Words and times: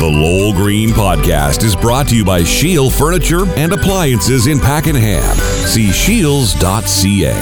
The 0.00 0.06
Lowell 0.06 0.54
Green 0.54 0.88
Podcast 0.88 1.62
is 1.62 1.76
brought 1.76 2.08
to 2.08 2.16
you 2.16 2.24
by 2.24 2.42
Shield 2.42 2.94
Furniture 2.94 3.44
and 3.58 3.70
Appliances 3.70 4.46
in 4.46 4.58
Pakenham. 4.58 5.36
See 5.66 5.90
shields.ca. 5.90 7.34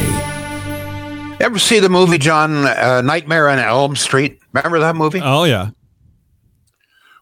Ever 1.38 1.60
see 1.60 1.78
the 1.78 1.88
movie 1.88 2.18
John 2.18 2.66
uh, 2.66 3.00
Nightmare 3.02 3.48
on 3.48 3.60
Elm 3.60 3.94
Street? 3.94 4.40
Remember 4.52 4.80
that 4.80 4.96
movie? 4.96 5.20
Oh 5.22 5.44
yeah. 5.44 5.70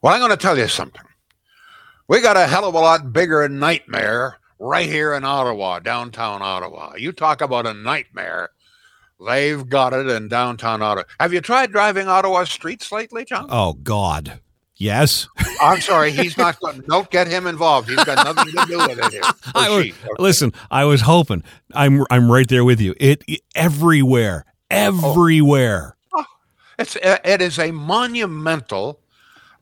Well, 0.00 0.14
I'm 0.14 0.20
going 0.20 0.30
to 0.30 0.38
tell 0.38 0.56
you 0.56 0.68
something. 0.68 1.02
We 2.08 2.22
got 2.22 2.38
a 2.38 2.46
hell 2.46 2.64
of 2.64 2.74
a 2.74 2.78
lot 2.78 3.12
bigger 3.12 3.46
nightmare 3.46 4.38
right 4.58 4.88
here 4.88 5.12
in 5.12 5.26
Ottawa, 5.26 5.80
downtown 5.80 6.40
Ottawa. 6.40 6.94
You 6.96 7.12
talk 7.12 7.42
about 7.42 7.66
a 7.66 7.74
nightmare. 7.74 8.48
They've 9.22 9.68
got 9.68 9.92
it 9.92 10.08
in 10.08 10.28
downtown 10.28 10.80
Ottawa. 10.80 11.04
Have 11.20 11.34
you 11.34 11.42
tried 11.42 11.72
driving 11.72 12.08
Ottawa 12.08 12.44
streets 12.44 12.90
lately, 12.90 13.26
John? 13.26 13.48
Oh 13.50 13.74
God. 13.74 14.40
Yes. 14.78 15.26
I'm 15.62 15.80
sorry, 15.80 16.10
he's 16.12 16.36
not 16.36 16.60
going. 16.60 16.80
Don't 16.88 17.10
get 17.10 17.26
him 17.28 17.46
involved. 17.46 17.88
He's 17.88 18.04
got 18.04 18.22
nothing 18.24 18.52
to 18.52 18.66
do 18.66 18.76
with 18.78 18.98
it 18.98 19.12
here. 19.12 19.22
I 19.54 19.70
was, 19.74 19.84
she. 19.86 19.94
listen, 20.18 20.52
I 20.70 20.84
was 20.84 21.00
hoping. 21.02 21.42
I'm 21.72 22.04
I'm 22.10 22.30
right 22.30 22.46
there 22.46 22.64
with 22.64 22.80
you. 22.80 22.94
It, 23.00 23.24
it- 23.26 23.40
everywhere, 23.54 24.44
everywhere. 24.70 25.96
Oh, 26.14 26.24
it's 26.78 26.96
it 27.02 27.40
is 27.40 27.58
a 27.58 27.70
monumental, 27.70 29.00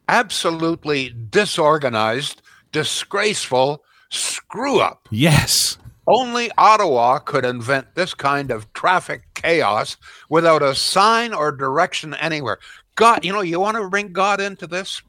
absolutely 0.08 1.14
disorganized, 1.30 2.42
disgraceful 2.72 3.84
screw 4.10 4.80
up. 4.80 5.08
Yes. 5.10 5.78
Only 6.06 6.50
Ottawa 6.58 7.18
could 7.18 7.44
invent 7.46 7.94
this 7.94 8.12
kind 8.12 8.50
of 8.50 8.70
traffic 8.74 9.22
chaos 9.34 9.96
without 10.28 10.62
a 10.62 10.74
sign 10.74 11.32
or 11.32 11.50
direction 11.50 12.12
anywhere. 12.14 12.58
God, 12.96 13.24
you 13.24 13.32
know, 13.32 13.40
you 13.40 13.58
want 13.58 13.76
to 13.78 13.88
bring 13.88 14.12
God 14.12 14.40
into 14.40 14.66
this? 14.66 15.00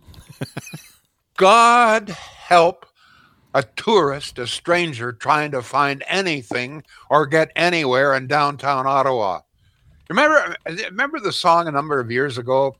God 1.38 2.10
help 2.10 2.86
a 3.54 3.64
tourist, 3.64 4.38
a 4.38 4.46
stranger 4.46 5.14
trying 5.14 5.52
to 5.52 5.62
find 5.62 6.04
anything 6.08 6.84
or 7.10 7.26
get 7.26 7.52
anywhere 7.56 8.14
in 8.16 8.28
downtown 8.28 8.86
Ottawa. 8.86 9.40
Remember, 10.10 10.56
remember 10.68 11.20
the 11.20 11.32
song 11.32 11.68
a 11.68 11.72
number 11.72 12.00
of 12.00 12.12
years 12.12 12.38
ago? 12.38 12.76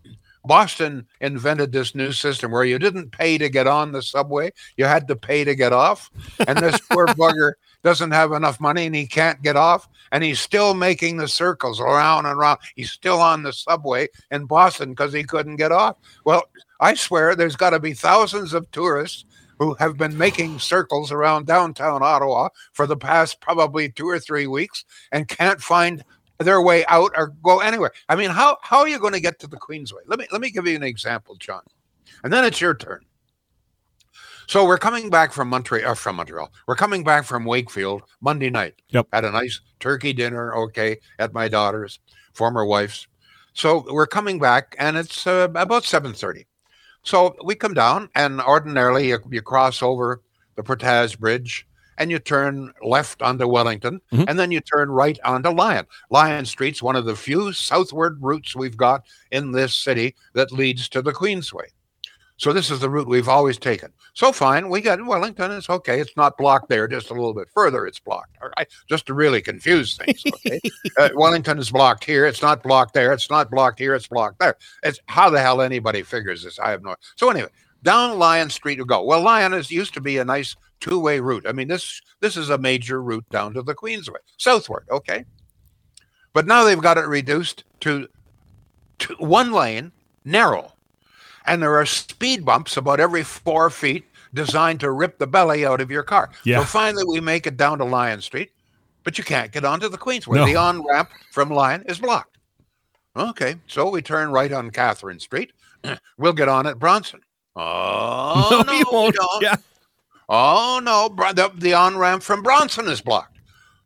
Boston 0.46 1.08
invented 1.22 1.72
this 1.72 1.96
new 1.96 2.12
system 2.12 2.52
where 2.52 2.66
you 2.66 2.78
didn't 2.78 3.12
pay 3.12 3.38
to 3.38 3.50
get 3.50 3.68
on 3.68 3.92
the 3.92 4.02
subway, 4.02 4.52
you 4.78 4.86
had 4.86 5.08
to 5.08 5.16
pay 5.16 5.44
to 5.44 5.56
get 5.56 5.74
off. 5.74 6.12
And 6.48 6.58
this 6.58 6.80
poor 6.92 7.08
bugger 7.08 7.54
doesn't 7.84 8.12
have 8.12 8.32
enough 8.32 8.60
money 8.60 8.86
and 8.86 8.96
he 8.96 9.08
can't 9.08 9.42
get 9.42 9.56
off. 9.56 9.88
And 10.12 10.24
he's 10.24 10.40
still 10.40 10.74
making 10.74 11.18
the 11.18 11.28
circles 11.28 11.80
around 11.80 12.26
and 12.26 12.38
around. 12.38 12.60
He's 12.76 12.92
still 12.92 13.22
on 13.22 13.44
the 13.44 13.54
subway 13.54 14.08
in 14.32 14.46
Boston 14.46 14.90
because 14.90 15.14
he 15.14 15.24
couldn't 15.24 15.56
get 15.56 15.72
off. 15.72 15.98
Well, 16.26 16.44
I 16.80 16.94
swear 16.94 17.36
there's 17.36 17.56
got 17.56 17.72
to 17.72 17.80
be 17.80 17.94
thousands 17.94 18.54
of 18.54 18.70
tourists 18.72 19.26
who 19.60 19.74
have 19.76 19.98
been 19.98 20.18
making 20.18 20.60
circles 20.60 21.12
around 21.12 21.48
downtown 21.48 22.04
Ottawa 22.04 22.50
for 22.74 22.86
the 22.86 22.98
past 22.98 23.40
probably 23.40 23.90
two 23.90 24.08
or 24.08 24.20
three 24.20 24.48
weeks 24.48 24.84
and 25.12 25.28
can't 25.28 25.62
find 25.62 26.04
their 26.40 26.62
way 26.62 26.86
out 26.88 27.12
or 27.16 27.34
go 27.42 27.60
anywhere. 27.60 27.92
I 28.10 28.16
mean, 28.16 28.30
how 28.30 28.58
how 28.62 28.80
are 28.80 28.90
you 28.90 29.00
going 29.00 29.14
to 29.14 29.22
get 29.22 29.40
to 29.40 29.48
the 29.48 29.58
Queensway? 29.58 30.02
Let 30.08 30.20
me 30.20 30.28
let 30.32 30.42
me 30.42 30.52
give 30.52 30.68
you 30.68 30.76
an 30.76 30.84
example, 30.84 31.36
John, 31.36 31.62
and 32.24 32.34
then 32.34 32.44
it's 32.44 32.60
your 32.60 32.74
turn. 32.74 33.06
So 34.48 34.66
we're 34.66 34.78
coming 34.78 35.10
back 35.10 35.34
from 35.34 35.48
Montreal, 35.50 35.92
uh, 35.92 35.96
from 35.96 36.18
Montreal. 36.18 36.52
We're 36.68 36.76
coming 36.76 37.04
back 37.04 37.26
from 37.26 37.46
Wakefield 37.46 38.04
Monday 38.22 38.50
night. 38.50 38.76
Yep. 38.90 39.08
Had 39.12 39.26
a 39.26 39.32
nice 39.32 39.60
turkey 39.80 40.14
dinner, 40.14 40.54
okay, 40.56 40.98
at 41.18 41.34
my 41.34 41.48
daughter's, 41.48 42.00
former 42.34 42.64
wife's. 42.64 43.08
So 43.54 43.86
we're 43.92 44.06
coming 44.06 44.38
back, 44.38 44.76
and 44.78 44.98
it's 44.98 45.26
uh, 45.26 45.48
about 45.56 45.86
seven 45.86 46.14
thirty. 46.14 46.46
So 47.06 47.36
we 47.44 47.54
come 47.56 47.74
down, 47.76 48.10
and 48.16 48.42
ordinarily 48.42 49.10
you, 49.10 49.20
you 49.30 49.42
cross 49.42 49.82
over 49.84 50.22
the 50.56 50.64
Portage 50.64 51.20
Bridge, 51.20 51.68
and 52.00 52.10
you 52.10 52.18
turn 52.20 52.74
left 52.84 53.22
onto 53.22 53.48
Wellington, 53.48 54.02
Mhm. 54.12 54.26
and 54.28 54.40
then 54.40 54.52
you 54.52 54.60
turn 54.60 54.90
right 54.90 55.18
onto 55.24 55.50
Lyon. 55.50 55.86
Lyon 56.10 56.46
Street's 56.46 56.82
one 56.82 56.96
of 56.96 57.06
the 57.06 57.16
few 57.16 57.54
southward 57.54 58.18
routes 58.22 58.56
we've 58.56 58.76
got 58.76 59.04
in 59.32 59.52
this 59.52 59.76
city 59.78 60.16
that 60.34 60.52
leads 60.52 60.90
to 60.90 61.02
the 61.02 61.14
Queensway. 61.14 61.68
So 62.38 62.52
this 62.52 62.70
is 62.70 62.80
the 62.82 62.90
route 62.90 63.08
we've 63.08 63.30
always 63.30 63.58
taken. 63.58 63.94
So 64.14 64.32
fine, 64.32 64.70
we 64.70 64.82
got 64.82 65.06
Wellington. 65.06 65.52
It's 65.52 65.70
okay. 65.70 66.00
It's 66.00 66.16
not 66.18 66.38
blocked 66.38 66.70
there. 66.70 66.88
Just 66.88 67.10
a 67.10 67.14
little 67.14 67.34
bit 67.34 67.50
further, 67.54 67.86
it's 67.86 68.00
blocked. 68.00 68.38
All 68.42 68.50
right, 68.58 68.68
just 68.90 69.06
to 69.08 69.14
really 69.14 69.42
confuse 69.42 69.98
things. 69.98 70.24
Okay, 70.46 70.60
uh, 70.98 71.10
Wellington 71.16 71.58
is 71.58 71.72
blocked 71.72 72.04
here. 72.04 72.26
It's 72.26 72.42
not 72.42 72.62
blocked 72.62 72.94
there. 72.94 73.14
It's 73.14 73.30
not 73.30 73.50
blocked 73.50 73.80
here. 73.80 73.96
It's 73.96 74.08
blocked 74.08 74.40
there. 74.40 74.58
It's 74.84 75.00
how 75.08 75.30
the 75.30 75.42
hell 75.42 75.62
anybody 75.62 76.04
figures 76.04 76.44
this. 76.44 76.60
I 76.60 76.70
have 76.70 76.84
no. 76.84 76.96
So 77.16 77.30
anyway, 77.30 77.50
down 77.84 78.20
Lyon 78.20 78.50
Street 78.50 78.78
we 78.78 78.86
go. 78.86 79.04
Well, 79.04 79.22
Lyon 79.22 79.54
is 79.54 79.72
used 79.72 79.94
to 79.96 80.02
be 80.02 80.18
a 80.18 80.26
nice 80.26 80.56
two-way 80.82 81.20
route. 81.20 81.46
I 81.48 81.52
mean, 81.52 81.68
this 81.68 82.02
this 82.20 82.38
is 82.38 82.50
a 82.50 82.58
major 82.58 83.02
route 83.02 83.28
down 83.30 83.54
to 83.54 83.64
the 83.64 83.74
Queensway, 83.74 84.18
southward. 84.38 84.86
Okay, 84.92 85.26
but 86.36 86.46
now 86.46 86.66
they've 86.66 86.82
got 86.82 86.98
it 86.98 87.08
reduced 87.08 87.64
to, 87.80 88.10
to 89.00 89.16
one 89.20 89.54
lane, 89.54 89.94
narrow, 90.26 90.74
and 91.48 91.62
there 91.62 91.76
are 91.76 91.86
speed 91.86 92.46
bumps 92.46 92.78
about 92.78 93.00
every 93.00 93.24
four 93.24 93.70
feet 93.70 94.06
designed 94.34 94.80
to 94.82 94.92
rip 94.92 95.18
the 95.18 95.28
belly 95.28 95.66
out 95.66 95.80
of 95.82 95.90
your 95.90 96.04
car. 96.04 96.30
Yeah. 96.44 96.60
So 96.60 96.66
finally, 96.66 97.06
we 97.08 97.20
make 97.20 97.48
it 97.48 97.58
down 97.58 97.78
to 97.80 97.86
Lyon 97.86 98.22
Street, 98.22 98.52
but 99.04 99.18
you 99.18 99.24
can't 99.24 99.52
get 99.52 99.64
onto 99.66 99.88
the 99.90 99.98
Queensway. 99.98 100.36
No. 100.36 100.46
The 100.46 100.56
on 100.56 100.86
ramp 100.86 101.10
from 101.32 101.50
Lyon 101.50 101.84
is 101.88 102.00
blocked. 102.00 102.38
Okay, 103.18 103.56
so 103.68 103.90
we 103.90 104.02
turn 104.02 104.30
right 104.32 104.52
on 104.52 104.70
Catherine 104.72 105.20
Street. 105.20 105.52
We'll 106.18 106.34
get 106.34 106.50
on 106.50 106.66
at 106.66 106.80
Bronson. 106.80 107.22
Oh 107.56 108.64
no, 108.68 108.74
you 108.74 108.80
we 108.80 108.86
won't. 108.92 109.16
don't. 109.16 109.42
Yeah. 109.44 109.56
Oh 110.28 110.80
no, 110.84 111.10
the, 111.34 111.52
the 111.56 111.74
on 111.74 111.96
ramp 111.98 112.24
from 112.24 112.42
Bronson 112.42 112.88
is 112.88 113.02
blocked. 113.02 113.35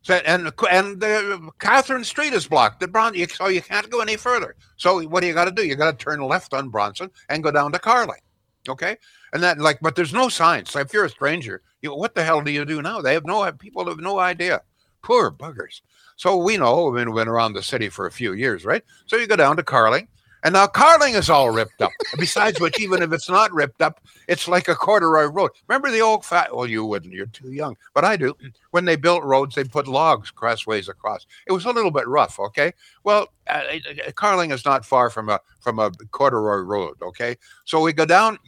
So, 0.02 0.14
and 0.14 0.50
and 0.70 1.00
the 1.00 1.50
Catherine 1.58 2.04
Street 2.04 2.32
is 2.32 2.46
blocked. 2.46 2.80
The 2.80 2.88
Bron- 2.88 3.14
you, 3.14 3.26
so 3.26 3.48
you 3.48 3.60
can't 3.60 3.90
go 3.90 4.00
any 4.00 4.16
further. 4.16 4.56
So 4.76 5.02
what 5.02 5.20
do 5.20 5.26
you 5.26 5.34
got 5.34 5.44
to 5.44 5.50
do? 5.50 5.66
You 5.66 5.76
got 5.76 5.98
to 5.98 6.04
turn 6.04 6.20
left 6.22 6.54
on 6.54 6.70
Bronson 6.70 7.10
and 7.28 7.42
go 7.42 7.50
down 7.50 7.72
to 7.72 7.78
Carling. 7.78 8.20
Okay, 8.68 8.96
and 9.32 9.42
that 9.42 9.58
like, 9.58 9.78
but 9.80 9.96
there's 9.96 10.12
no 10.12 10.28
signs. 10.28 10.70
So 10.70 10.80
if 10.80 10.92
you're 10.92 11.04
a 11.04 11.10
stranger, 11.10 11.62
you 11.82 11.94
what 11.94 12.14
the 12.14 12.24
hell 12.24 12.42
do 12.42 12.50
you 12.50 12.64
do 12.64 12.82
now? 12.82 13.00
They 13.00 13.14
have 13.14 13.26
no 13.26 13.50
people 13.52 13.86
have 13.88 14.00
no 14.00 14.18
idea. 14.18 14.62
Poor 15.02 15.30
buggers. 15.30 15.80
So 16.16 16.36
we 16.36 16.56
know. 16.58 16.88
I 16.88 16.96
mean, 16.96 17.06
we've 17.10 17.22
been 17.22 17.28
around 17.28 17.54
the 17.54 17.62
city 17.62 17.88
for 17.88 18.06
a 18.06 18.12
few 18.12 18.34
years, 18.34 18.64
right? 18.64 18.82
So 19.06 19.16
you 19.16 19.26
go 19.26 19.36
down 19.36 19.56
to 19.56 19.62
Carling. 19.62 20.08
And 20.42 20.54
now 20.54 20.66
Carling 20.66 21.14
is 21.14 21.28
all 21.28 21.50
ripped 21.50 21.82
up. 21.82 21.90
Besides 22.18 22.60
which, 22.60 22.80
even 22.80 23.02
if 23.02 23.12
it's 23.12 23.28
not 23.28 23.52
ripped 23.52 23.82
up, 23.82 24.00
it's 24.26 24.48
like 24.48 24.68
a 24.68 24.74
corduroy 24.74 25.24
road. 25.24 25.50
Remember 25.68 25.90
the 25.90 26.00
old 26.00 26.24
fat? 26.24 26.54
Well, 26.54 26.66
you 26.66 26.84
wouldn't. 26.84 27.12
You're 27.12 27.26
too 27.26 27.52
young, 27.52 27.76
but 27.94 28.04
I 28.04 28.16
do. 28.16 28.34
When 28.70 28.84
they 28.84 28.96
built 28.96 29.22
roads, 29.24 29.54
they 29.54 29.64
put 29.64 29.86
logs 29.86 30.30
crossways 30.30 30.88
across. 30.88 31.26
It 31.46 31.52
was 31.52 31.66
a 31.66 31.70
little 31.70 31.90
bit 31.90 32.08
rough. 32.08 32.38
Okay. 32.40 32.72
Well, 33.04 33.28
uh, 33.48 33.62
uh, 34.06 34.12
Carling 34.12 34.50
is 34.50 34.64
not 34.64 34.84
far 34.84 35.10
from 35.10 35.28
a 35.28 35.40
from 35.60 35.78
a 35.78 35.90
corduroy 36.10 36.62
road. 36.64 36.96
Okay. 37.02 37.36
So 37.64 37.80
we 37.82 37.92
go 37.92 38.06
down, 38.06 38.38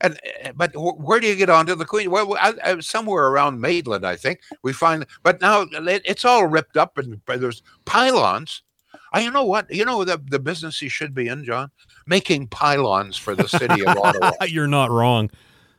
and 0.00 0.18
uh, 0.44 0.52
but 0.54 0.72
wh- 0.74 1.00
where 1.00 1.20
do 1.20 1.26
you 1.26 1.34
get 1.36 1.50
onto 1.50 1.74
the 1.74 1.84
Queen? 1.84 2.10
Well, 2.10 2.36
I, 2.38 2.54
I, 2.64 2.80
somewhere 2.80 3.26
around 3.26 3.60
Maitland, 3.60 4.06
I 4.06 4.16
think 4.16 4.40
we 4.62 4.72
find. 4.72 5.04
But 5.22 5.40
now 5.40 5.62
it, 5.62 6.02
it's 6.04 6.24
all 6.24 6.46
ripped 6.46 6.76
up, 6.76 6.96
and 6.98 7.20
there's 7.26 7.62
pylons. 7.86 8.62
I, 9.12 9.20
you 9.20 9.30
know 9.30 9.44
what? 9.44 9.72
You 9.72 9.84
know 9.84 10.04
the 10.04 10.20
the 10.28 10.38
business 10.38 10.78
he 10.78 10.88
should 10.88 11.14
be 11.14 11.28
in, 11.28 11.44
John, 11.44 11.70
making 12.06 12.46
pylons 12.48 13.16
for 13.16 13.34
the 13.34 13.48
city 13.48 13.84
of 13.84 13.96
Ottawa. 13.96 14.32
You're 14.46 14.66
not 14.68 14.90
wrong. 14.90 15.30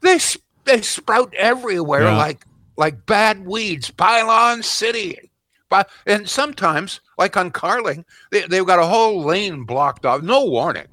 They 0.02 0.20
they 0.66 0.82
sprout 0.82 1.34
everywhere 1.36 2.04
Yeah. 2.04 2.18
like 2.18 2.46
like 2.78 3.06
bad 3.06 3.46
weeds. 3.46 3.92
Pylon 3.92 4.64
City, 4.64 5.32
but 5.70 5.90
and 6.06 6.28
sometimes 6.28 7.00
like 7.18 7.38
on 7.38 7.52
Carling, 7.52 8.04
they 8.32 8.42
they've 8.48 8.66
got 8.66 8.80
a 8.80 8.86
whole 8.86 9.24
lane 9.24 9.64
blocked 9.64 10.06
off, 10.06 10.22
no 10.22 10.46
warning. 10.46 10.88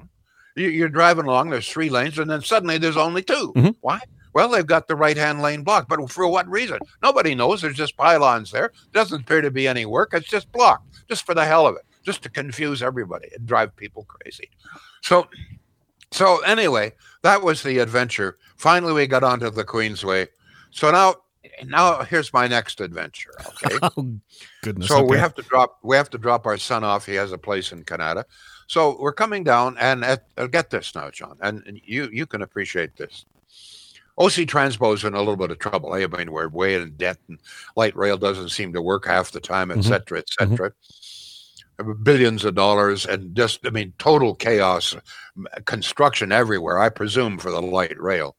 You, 0.55 0.67
you're 0.69 0.89
driving 0.89 1.25
along, 1.25 1.49
there's 1.49 1.69
three 1.69 1.89
lanes, 1.89 2.19
and 2.19 2.29
then 2.29 2.41
suddenly 2.41 2.77
there's 2.77 2.97
only 2.97 3.21
2 3.21 3.53
Mhm. 3.55 3.75
Why? 3.81 3.99
Well, 4.33 4.49
they've 4.49 4.65
got 4.65 4.87
the 4.87 4.95
right 4.95 5.15
hand 5.17 5.41
lane 5.41 5.63
blocked, 5.63 5.89
but 5.89 6.09
for 6.11 6.27
what 6.27 6.47
reason? 6.49 6.79
Nobody 7.01 7.33
knows. 7.33 7.61
There's 7.61 7.75
just 7.77 7.97
pylons 7.97 8.51
there. 8.51 8.71
Doesn't 8.93 9.21
appear 9.21 9.41
to 9.41 9.51
be 9.51 9.67
any 9.67 9.85
work. 9.85 10.13
It's 10.13 10.27
just 10.27 10.51
blocked, 10.51 10.85
just 11.09 11.25
for 11.25 11.33
the 11.33 11.45
hell 11.45 11.65
of 11.65 11.75
it, 11.77 11.83
just 12.03 12.23
to 12.23 12.29
confuse 12.29 12.81
everybody 12.81 13.27
and 13.35 13.45
drive 13.45 13.75
people 13.75 14.05
crazy. 14.05 14.49
So, 15.01 15.27
so 16.11 16.39
anyway, 16.41 16.93
that 17.23 17.41
was 17.41 17.61
the 17.63 17.79
adventure. 17.79 18.37
Finally, 18.57 18.93
we 18.93 19.07
got 19.07 19.23
onto 19.23 19.49
the 19.49 19.63
Queensway. 19.63 20.27
So 20.71 20.91
now, 20.91 21.15
now 21.65 22.03
here's 22.03 22.33
my 22.33 22.47
next 22.47 22.81
adventure. 22.81 23.33
Okay. 23.63 23.77
Oh 23.97 24.19
goodness. 24.61 24.87
So 24.87 25.03
we 25.03 25.17
have 25.17 25.33
to 25.35 25.41
drop 25.43 25.79
we 25.83 25.95
have 25.95 26.09
to 26.11 26.17
drop 26.17 26.45
our 26.45 26.57
son 26.57 26.83
off. 26.83 27.05
He 27.05 27.15
has 27.15 27.31
a 27.31 27.37
place 27.37 27.71
in 27.71 27.83
Kanata. 27.83 28.23
So 28.67 28.97
we're 28.99 29.13
coming 29.13 29.43
down, 29.43 29.75
and 29.79 30.03
at, 30.05 30.25
uh, 30.37 30.47
get 30.47 30.69
this 30.69 30.93
now, 30.93 31.09
John, 31.09 31.37
and, 31.41 31.63
and 31.65 31.79
you 31.83 32.09
you 32.11 32.25
can 32.25 32.41
appreciate 32.43 32.95
this. 32.95 33.25
OC 34.17 34.45
Transpo's 34.47 35.03
in 35.05 35.13
a 35.13 35.17
little 35.19 35.37
bit 35.37 35.49
of 35.49 35.59
trouble. 35.59 35.95
eh? 35.95 36.03
I 36.11 36.17
mean, 36.17 36.31
we're 36.31 36.49
way 36.49 36.75
in 36.75 36.91
debt, 36.97 37.17
and 37.29 37.39
light 37.75 37.95
rail 37.95 38.17
doesn't 38.17 38.49
seem 38.49 38.73
to 38.73 38.81
work 38.81 39.07
half 39.07 39.31
the 39.31 39.39
time, 39.39 39.71
et 39.71 39.77
Mhm. 39.77 39.85
cetera, 39.85 40.19
et 40.19 40.29
cetera. 40.29 40.71
Billions 41.83 42.45
of 42.45 42.55
dollars 42.55 43.05
and 43.05 43.35
just, 43.35 43.65
I 43.65 43.69
mean, 43.69 43.93
total 43.97 44.35
chaos, 44.35 44.95
construction 45.65 46.31
everywhere, 46.31 46.79
I 46.79 46.89
presume, 46.89 47.37
for 47.37 47.51
the 47.51 47.61
light 47.61 47.99
rail. 47.99 48.35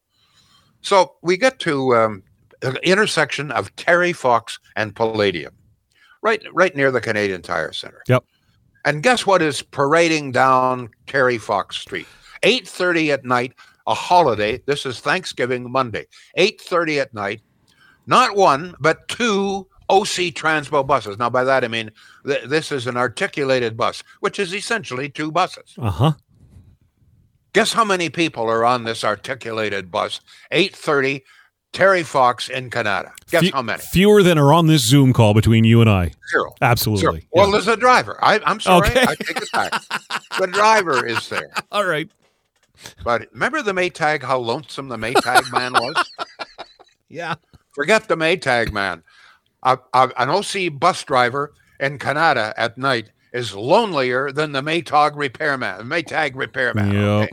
So 0.81 1.15
we 1.21 1.37
get 1.37 1.59
to 1.59 1.95
um, 1.95 2.23
the 2.61 2.79
intersection 2.87 3.51
of 3.51 3.75
Terry 3.75 4.13
Fox 4.13 4.59
and 4.75 4.95
Palladium, 4.95 5.53
right, 6.21 6.41
right 6.53 6.75
near 6.75 6.91
the 6.91 7.01
Canadian 7.01 7.41
Tire 7.41 7.73
Center. 7.73 8.01
Yep. 8.07 8.23
And 8.85 9.03
guess 9.03 9.25
what 9.25 9.41
is 9.41 9.61
parading 9.61 10.31
down 10.31 10.89
Terry 11.05 11.37
Fox 11.37 11.77
Street? 11.77 12.07
8:30 12.43 13.13
at 13.13 13.25
night, 13.25 13.53
a 13.85 13.93
holiday. 13.93 14.59
This 14.65 14.85
is 14.85 14.99
Thanksgiving 14.99 15.71
Monday. 15.71 16.07
8:30 16.37 16.99
at 17.01 17.13
night. 17.13 17.41
Not 18.07 18.35
one, 18.35 18.73
but 18.79 19.07
two 19.07 19.67
OC 19.91 20.33
Transpo 20.33 20.85
buses. 20.87 21.17
Now, 21.19 21.29
by 21.29 21.43
that 21.43 21.63
I 21.63 21.67
mean 21.67 21.91
th- 22.25 22.45
this 22.45 22.71
is 22.71 22.87
an 22.87 22.97
articulated 22.97 23.75
bus, 23.77 24.03
which 24.21 24.39
is 24.39 24.53
essentially 24.55 25.09
two 25.09 25.31
buses. 25.31 25.75
Uh 25.77 25.91
huh. 25.91 26.11
Guess 27.53 27.73
how 27.73 27.83
many 27.83 28.09
people 28.09 28.49
are 28.49 28.63
on 28.63 28.85
this 28.85 29.03
articulated 29.03 29.91
bus? 29.91 30.21
8:30, 30.53 31.21
Terry 31.73 32.03
Fox 32.03 32.47
in 32.49 32.69
Kanata. 32.69 33.11
Guess 33.29 33.41
Fe- 33.43 33.51
how 33.51 33.61
many? 33.61 33.81
Fewer 33.81 34.23
than 34.23 34.37
are 34.37 34.53
on 34.53 34.67
this 34.67 34.87
Zoom 34.87 35.11
call 35.11 35.33
between 35.33 35.65
you 35.65 35.81
and 35.81 35.89
I. 35.89 36.11
Zero. 36.31 36.53
Absolutely. 36.61 37.01
Zero. 37.01 37.17
Well, 37.33 37.47
Yeah. 37.47 37.51
there's 37.51 37.67
a 37.67 37.75
driver. 37.77 38.17
I, 38.23 38.39
I'm 38.45 38.59
sorry. 38.61 38.87
Okay. 38.89 39.01
I 39.01 39.15
take 39.15 39.37
it 39.41 39.51
back. 39.51 39.81
the 40.39 40.47
driver 40.47 41.05
is 41.05 41.27
there. 41.27 41.51
All 41.71 41.85
right. 41.85 42.09
But 43.03 43.27
remember 43.33 43.61
the 43.61 43.73
Maytag, 43.73 44.23
how 44.23 44.39
lonesome 44.39 44.87
the 44.87 44.97
Maytag 44.97 45.51
man 45.51 45.73
was? 45.73 45.95
Yeah. 47.09 47.35
Forget 47.73 48.07
the 48.07 48.15
Maytag 48.15 48.71
man. 48.71 49.03
A, 49.63 49.77
a- 49.93 50.11
an 50.17 50.29
OC 50.29 50.79
bus 50.79 51.03
driver 51.03 51.53
in 51.79 51.97
Kanata 51.99 52.53
at 52.57 52.77
night 52.77 53.11
is 53.33 53.55
lonelier 53.55 54.31
than 54.31 54.51
the 54.51 54.61
Maytag 54.61 55.15
repairman, 55.15 55.87
Maytag 55.87 56.35
repairman. 56.35 56.91
Yep. 56.91 57.03
okay? 57.03 57.31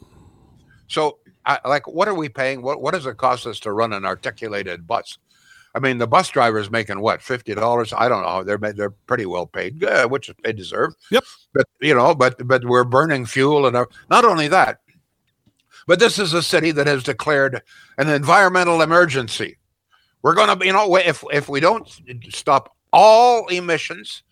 So, 0.86 1.18
I, 1.44 1.58
like, 1.66 1.86
what 1.86 2.08
are 2.08 2.14
we 2.14 2.28
paying? 2.28 2.62
What 2.62 2.80
What 2.80 2.94
does 2.94 3.06
it 3.06 3.16
cost 3.16 3.46
us 3.46 3.60
to 3.60 3.72
run 3.72 3.92
an 3.92 4.04
articulated 4.04 4.86
bus? 4.86 5.18
I 5.74 5.80
mean, 5.80 5.98
the 5.98 6.06
bus 6.06 6.28
driver 6.30 6.58
is 6.58 6.70
making 6.70 7.00
what 7.00 7.22
fifty 7.22 7.54
dollars? 7.54 7.92
I 7.92 8.08
don't 8.08 8.22
know. 8.22 8.42
They're 8.42 8.72
they're 8.72 8.90
pretty 8.90 9.26
well 9.26 9.46
paid, 9.46 9.84
which 10.08 10.30
they 10.42 10.52
deserve. 10.52 10.94
Yep. 11.10 11.24
But 11.52 11.66
you 11.80 11.94
know, 11.94 12.14
but 12.14 12.46
but 12.46 12.64
we're 12.64 12.84
burning 12.84 13.26
fuel, 13.26 13.66
and 13.66 13.76
uh, 13.76 13.84
not 14.10 14.24
only 14.24 14.48
that, 14.48 14.80
but 15.86 15.98
this 15.98 16.18
is 16.18 16.32
a 16.32 16.42
city 16.42 16.70
that 16.72 16.86
has 16.86 17.02
declared 17.02 17.62
an 17.98 18.08
environmental 18.08 18.80
emergency. 18.82 19.57
We're 20.28 20.34
going 20.34 20.58
to, 20.58 20.66
you 20.66 20.74
know, 20.74 20.94
if 20.96 21.24
if 21.32 21.48
we 21.48 21.58
don't 21.58 21.88
stop 22.28 22.76
all 22.92 23.46
emissions, 23.46 24.24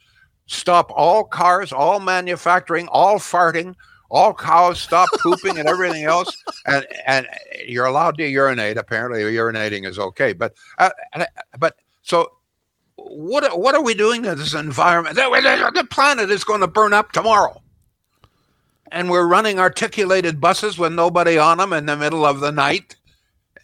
stop 0.44 0.92
all 0.94 1.24
cars, 1.24 1.72
all 1.72 2.00
manufacturing, 2.00 2.86
all 2.88 3.18
farting, 3.18 3.74
all 4.10 4.34
cows 4.34 4.78
stop 4.78 5.08
pooping 5.20 5.58
and 5.58 5.66
everything 5.66 6.04
else, 6.04 6.36
and 6.66 6.86
and 7.06 7.26
you're 7.66 7.86
allowed 7.86 8.18
to 8.18 8.28
urinate. 8.28 8.76
Apparently, 8.76 9.22
urinating 9.22 9.86
is 9.86 9.98
okay, 9.98 10.34
but 10.34 10.52
uh, 10.76 10.90
but 11.58 11.76
so. 12.02 12.30
What, 12.96 13.58
what 13.58 13.74
are 13.74 13.82
we 13.82 13.94
doing 13.94 14.22
to 14.24 14.34
this 14.34 14.52
environment? 14.52 15.16
The 15.16 15.30
the 15.74 15.84
planet 15.84 16.30
is 16.30 16.44
going 16.44 16.60
to 16.60 16.66
burn 16.66 16.92
up 16.92 17.12
tomorrow 17.12 17.62
and 18.92 19.08
we're 19.08 19.26
running 19.26 19.58
articulated 19.58 20.42
buses 20.42 20.76
with 20.76 20.92
nobody 20.92 21.38
on 21.38 21.56
them 21.56 21.72
in 21.72 21.86
the 21.86 21.96
middle 21.96 22.26
of 22.26 22.40
the 22.40 22.52
night 22.52 22.96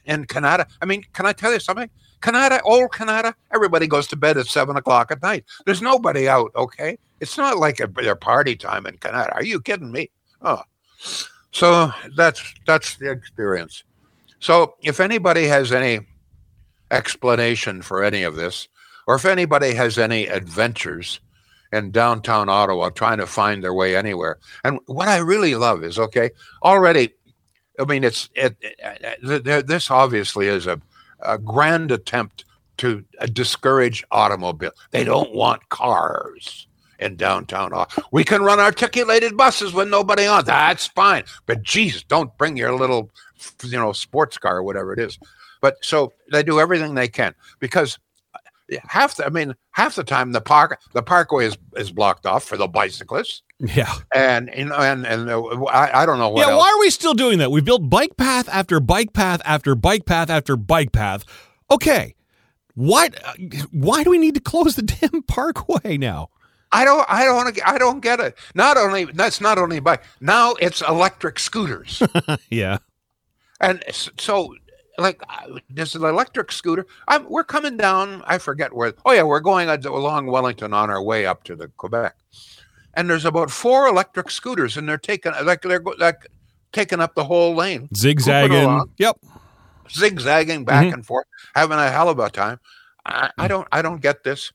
in 0.07 0.25
Kanata. 0.25 0.67
I 0.81 0.87
mean, 0.87 1.05
can 1.13 1.27
I 1.27 1.33
tell 1.33 1.53
you 1.53 1.61
something? 1.61 1.91
Kanata, 2.23 2.61
old 2.65 2.91
Kanata, 2.93 3.35
everybody 3.53 3.87
goes 3.87 4.07
to 4.09 4.17
bed 4.17 4.39
at 4.39 4.47
seven 4.47 4.77
o'clock 4.77 5.11
at 5.11 5.23
night. 5.23 5.45
There's 5.67 5.83
nobody 5.83 6.29
out, 6.29 6.53
okay? 6.57 6.97
It's 7.21 7.37
not 7.37 7.59
like 7.59 7.81
a, 7.81 7.87
their 7.87 8.17
party 8.17 8.57
time 8.57 8.87
in 8.87 8.97
Kanata. 8.97 9.35
Are 9.35 9.45
you 9.45 9.61
kidding 9.61 9.93
me? 9.93 10.11
Oh, 10.41 10.63
so 11.51 11.93
that's 12.17 12.43
that's 12.67 12.97
the 12.97 13.11
experience. 13.11 13.85
So 14.41 14.77
if 14.83 15.01
anybody 15.01 15.47
has 15.47 15.73
any 15.73 16.01
explanation 16.91 17.83
for 17.83 18.03
any 18.03 18.23
of 18.23 18.37
this, 18.37 18.69
or 19.07 19.17
if 19.17 19.25
anybody 19.25 19.75
has 19.75 19.99
any 19.99 20.27
adventures 20.27 21.21
in 21.73 21.91
downtown 21.91 22.49
Ottawa 22.49 22.91
trying 22.91 23.19
to 23.19 23.27
find 23.27 23.65
their 23.65 23.75
way 23.75 23.97
anywhere. 23.97 24.39
And 24.63 24.79
what 24.87 25.09
I 25.09 25.19
really 25.19 25.55
love 25.55 25.83
is 25.83 25.99
okay, 25.99 26.31
already, 26.63 27.11
I 27.81 27.85
mean, 27.85 28.05
it's 28.05 28.29
it, 28.35 28.57
it, 28.61 29.45
th- 29.45 29.65
this 29.65 29.91
obviously 29.91 30.47
is 30.47 30.67
a, 30.67 30.81
a 31.23 31.39
grand 31.39 31.91
attempt 31.91 32.45
to 32.79 33.05
uh, 33.21 33.27
discourage 33.27 34.05
automobile. 34.11 34.73
They 34.91 35.05
don't 35.05 35.35
want 35.35 35.69
cars 35.69 36.67
in 36.99 37.17
downtown 37.17 37.73
We 38.13 38.25
can 38.25 38.43
run 38.43 38.61
articulated 38.61 39.37
buses 39.37 39.73
with 39.73 39.89
nobody 39.89 40.27
on. 40.27 40.45
That's 40.45 40.87
fine. 40.87 41.25
But 41.47 41.63
geez, 41.63 42.05
don't 42.05 42.37
bring 42.39 42.57
your 42.57 42.73
little, 42.75 43.11
you 43.65 43.79
know, 43.79 43.93
sports 43.93 44.39
car 44.39 44.59
or 44.59 44.63
whatever 44.63 44.93
it 44.93 45.01
is. 45.01 45.19
But 45.61 45.77
so 45.83 46.13
they 46.31 46.43
do 46.43 46.61
everything 46.61 46.95
they 46.95 47.09
can 47.09 47.35
because 47.61 47.99
half 48.87 49.17
the 49.17 49.27
I 49.27 49.29
mean 49.31 49.55
half 49.73 49.95
the 49.97 50.05
time 50.05 50.33
the 50.33 50.41
park 50.41 50.81
the 50.93 51.03
parkway 51.03 51.47
is 51.47 51.57
is 51.77 51.91
blocked 51.91 52.27
off 52.27 52.45
for 52.45 52.57
the 52.57 52.69
bicyclists 52.69 53.43
Yeah. 53.59 53.93
and 54.15 54.51
you 54.57 54.67
know 54.67 54.77
and 54.77 55.07
and 55.07 55.29
uh, 55.31 55.43
I, 55.67 56.03
I 56.03 56.07
don't 56.07 56.19
know 56.19 56.29
what 56.31 56.47
yeah. 56.47 56.53
else. 56.53 56.61
Why 56.61 56.69
are 56.71 56.81
we 56.81 56.91
still 56.91 57.15
doing 57.15 57.39
that? 57.39 57.51
We 57.51 57.61
built 57.61 57.89
bike 57.91 58.17
path 58.17 58.49
after 58.51 58.81
bike 58.81 59.13
path 59.13 59.41
after 59.45 59.75
bike 59.75 60.07
path 60.07 60.31
after 60.31 60.57
bike 60.57 60.93
path. 60.93 61.25
Okay. 61.71 62.15
Why? 62.75 63.11
uh, 63.25 63.35
Why 63.71 64.03
do 64.03 64.11
we 64.11 64.19
need 64.19 64.35
to 64.35 64.41
close 64.41 64.77
the 64.77 64.83
damn 65.11 65.23
parkway 65.25 65.97
now? 65.99 66.31
I 66.75 66.85
don't 66.87 67.05
I 67.09 67.25
don't 67.25 67.59
I 67.69 67.77
don't 67.79 68.01
get 68.01 68.19
it. 68.19 68.37
Not 68.55 68.77
only 68.79 69.05
that's 69.05 69.41
not 69.43 69.59
only 69.59 69.79
bike 69.81 70.03
now 70.21 70.55
it's 70.55 70.81
electric 70.81 71.39
scooters 71.39 72.03
Yeah. 72.51 72.79
and 73.61 73.83
so 74.19 74.55
like 74.99 75.23
uh, 75.29 75.59
this 75.71 75.91
is 75.95 76.03
an 76.03 76.09
electric 76.09 76.53
scooter. 76.53 76.87
I'm, 77.09 77.29
we're 77.29 77.45
coming 77.45 77.77
down. 77.77 78.23
I 78.27 78.39
forget 78.39 78.73
where. 78.75 78.93
Oh 79.05 79.13
yeah, 79.13 79.23
we're 79.23 79.41
going 79.41 79.69
along 79.69 80.27
Wellington 80.27 80.73
on 80.73 80.91
our 80.91 81.03
way 81.03 81.27
up 81.27 81.45
to 81.45 81.57
the 81.57 81.69
Quebec, 81.69 82.15
and 82.95 83.09
there's 83.09 83.25
about 83.25 83.51
four 83.51 83.87
electric 83.89 84.31
scooters, 84.31 84.77
and 84.77 84.89
they're 84.89 84.99
taking 84.99 85.33
like 85.45 85.63
they're 85.63 85.83
like 85.99 86.27
taking 86.73 87.01
up 87.01 87.15
the 87.15 87.25
whole 87.25 87.55
lane. 87.55 87.89
Zigzagging. 87.97 88.65
along. 88.65 88.91
Yep. 88.99 89.19
zigzagging 89.91 90.65
back 90.65 90.87
Mhm. 90.87 90.95
and 90.95 91.07
forth, 91.07 91.27
having 91.55 91.79
a 91.79 91.91
hell 91.91 92.09
of 92.09 92.19
a 92.19 92.31
time. 92.31 92.59
I, 93.05 93.31
I 93.39 93.49
don't 93.49 93.67
I 93.73 93.83
don't 93.83 94.01
get 94.01 94.25
this. 94.25 94.53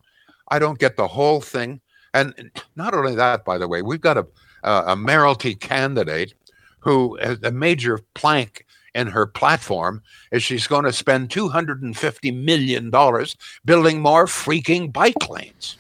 I 0.49 0.59
don't 0.59 0.79
get 0.79 0.95
the 0.97 1.07
whole 1.07 1.41
thing. 1.41 1.81
And 2.13 2.49
not 2.75 2.93
only 2.93 3.13
that, 3.15 3.43
by 3.45 3.57
the 3.57 3.67
way, 3.67 3.81
we've 3.81 4.01
got 4.01 4.17
a 4.17 4.25
a, 4.63 4.83
a 4.87 4.95
mayoralty 4.95 5.53
candidate 5.55 6.33
who 6.79 7.17
has 7.21 7.37
a 7.43 7.51
major 7.51 7.99
plank 8.15 8.65
in 8.97 9.07
her 9.07 9.25
platform 9.25 10.01
is 10.31 10.43
she's 10.43 10.67
going 10.67 10.83
to 10.83 10.91
spend 10.91 11.31
two 11.31 11.47
hundred 11.47 11.81
and 11.83 11.95
fifty 11.95 12.31
million 12.31 12.89
dollars 12.89 13.37
building 13.63 14.01
more 14.01 14.25
freaking 14.25 14.91
bike 14.91 15.29
lanes. 15.29 15.77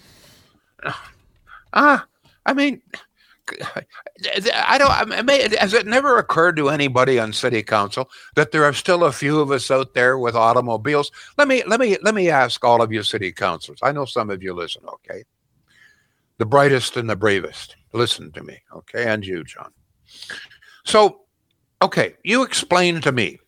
Ah, 1.73 2.05
I 2.45 2.53
mean. 2.53 2.81
I 4.53 4.77
don't. 4.77 4.91
I 4.91 5.21
mean, 5.21 5.53
has 5.53 5.73
it 5.73 5.87
never 5.87 6.17
occurred 6.17 6.57
to 6.57 6.67
anybody 6.67 7.17
on 7.17 7.31
city 7.31 7.63
council 7.63 8.09
that 8.35 8.51
there 8.51 8.65
are 8.65 8.73
still 8.73 9.05
a 9.05 9.11
few 9.13 9.39
of 9.39 9.51
us 9.51 9.71
out 9.71 9.93
there 9.93 10.19
with 10.19 10.35
automobiles? 10.35 11.13
Let 11.37 11.47
me 11.47 11.63
let 11.65 11.79
me 11.79 11.95
let 12.03 12.13
me 12.13 12.29
ask 12.29 12.61
all 12.65 12.81
of 12.81 12.91
you 12.91 13.03
city 13.03 13.31
councilors. 13.31 13.79
I 13.81 13.93
know 13.93 14.03
some 14.03 14.29
of 14.29 14.43
you 14.43 14.53
listen. 14.53 14.83
Okay, 14.85 15.23
the 16.39 16.45
brightest 16.45 16.97
and 16.97 17.09
the 17.09 17.15
bravest, 17.15 17.77
listen 17.93 18.33
to 18.33 18.43
me. 18.43 18.59
Okay, 18.75 19.05
and 19.05 19.25
you, 19.25 19.45
John. 19.45 19.71
So, 20.83 21.21
okay, 21.81 22.15
you 22.23 22.43
explain 22.43 23.01
to 23.01 23.11
me. 23.11 23.39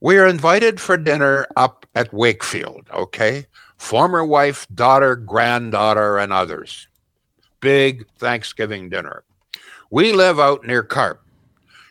We 0.00 0.18
are 0.18 0.26
invited 0.26 0.80
for 0.80 0.96
dinner 0.96 1.46
up 1.56 1.86
at 1.94 2.12
Wakefield. 2.12 2.88
Okay, 2.92 3.46
former 3.76 4.24
wife, 4.24 4.66
daughter, 4.74 5.16
granddaughter, 5.16 6.18
and 6.18 6.32
others 6.32 6.88
big 7.60 8.06
Thanksgiving 8.18 8.88
dinner. 8.88 9.24
We 9.90 10.12
live 10.12 10.40
out 10.40 10.66
near 10.66 10.82
Carp. 10.82 11.22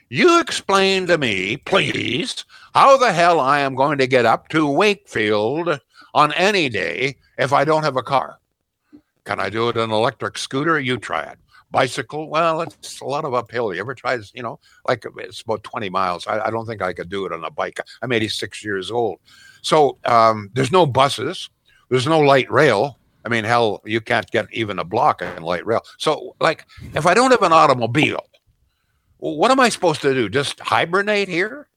You 0.10 0.40
explain 0.40 1.06
to 1.08 1.18
me, 1.18 1.58
please, 1.58 2.44
how 2.74 2.98
the 2.98 3.14
hell 3.14 3.40
I 3.40 3.60
am 3.60 3.76
going 3.76 4.00
to 4.00 4.08
get 4.08 4.26
up 4.26 4.50
to 4.50 4.68
Wakefield 4.68 5.80
on 6.14 6.34
any 6.34 6.70
day 6.70 7.18
if 7.38 7.54
I 7.54 7.64
don't 7.64 7.84
have 7.84 7.98
a 7.98 8.04
car. 8.04 8.40
Can 9.26 9.40
I 9.40 9.50
do 9.50 9.70
it 9.70 9.78
on 9.78 9.84
an 9.84 9.92
electric 9.92 10.38
scooter? 10.38 10.80
You 10.80 10.98
try 10.98 11.24
it. 11.24 11.38
Bicycle? 11.72 12.30
Well, 12.30 12.62
it's 12.62 13.00
a 13.02 13.06
lot 13.06 13.26
of 13.26 13.34
uphill. 13.34 13.74
You 13.74 13.80
ever 13.80 13.94
tried, 13.94 14.22
you 14.34 14.44
know, 14.44 14.60
like 14.88 15.06
it's 15.18 15.42
about 15.42 15.64
20 15.64 15.90
miles. 15.90 16.28
I, 16.28 16.48
I 16.48 16.50
don't 16.50 16.66
think 16.66 16.82
I 16.82 16.94
could 16.94 17.10
do 17.10 17.26
it 17.26 17.32
on 17.32 17.44
a 17.44 17.52
bike. 17.52 17.80
I'm 18.02 18.12
86 18.12 18.64
years 18.64 18.92
old. 18.92 19.20
So 19.62 19.98
um, 20.06 20.50
there's 20.54 20.72
no 20.72 20.86
buses, 20.86 21.50
there's 21.90 22.08
no 22.08 22.20
light 22.20 22.50
rail. 22.52 22.98
I 23.26 23.30
mean, 23.30 23.44
hell, 23.44 23.82
you 23.86 24.00
can't 24.00 24.30
get 24.32 24.48
even 24.54 24.80
a 24.80 24.84
block 24.84 25.22
in 25.22 25.44
light 25.44 25.66
rail. 25.66 25.82
So, 25.98 26.36
like, 26.40 26.66
if 26.96 27.06
I 27.06 27.14
don't 27.14 27.32
have 27.32 27.44
an 27.44 27.52
automobile, 27.52 28.26
what 29.18 29.52
am 29.52 29.60
I 29.60 29.68
supposed 29.68 30.02
to 30.02 30.14
do? 30.14 30.30
Just 30.30 30.60
hibernate 30.62 31.28
here? 31.28 31.68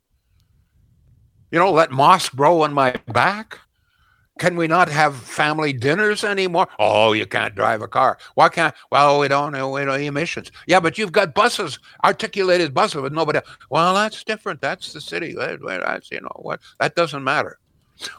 You 1.50 1.58
know, 1.58 1.72
let 1.72 1.90
moss 1.90 2.28
grow 2.28 2.62
on 2.62 2.72
my 2.72 2.94
back? 3.08 3.58
Can 4.42 4.56
we 4.56 4.66
not 4.66 4.88
have 4.88 5.14
family 5.14 5.72
dinners 5.72 6.24
anymore? 6.24 6.66
Oh, 6.80 7.12
you 7.12 7.26
can't 7.26 7.54
drive 7.54 7.80
a 7.80 7.86
car. 7.86 8.18
Why 8.34 8.48
can't? 8.48 8.74
Well, 8.90 9.20
we 9.20 9.28
don't 9.28 9.52
know 9.52 9.70
we 9.70 10.06
emissions. 10.06 10.50
Yeah, 10.66 10.80
but 10.80 10.98
you've 10.98 11.12
got 11.12 11.32
buses, 11.32 11.78
articulated 12.02 12.74
buses 12.74 13.02
with 13.02 13.12
nobody. 13.12 13.38
Well, 13.70 13.94
that's 13.94 14.24
different. 14.24 14.60
That's 14.60 14.92
the 14.92 15.00
city. 15.00 15.32
That's 15.38 16.10
you 16.10 16.22
know 16.22 16.40
what? 16.40 16.58
That 16.80 16.96
doesn't 16.96 17.22
matter. 17.22 17.60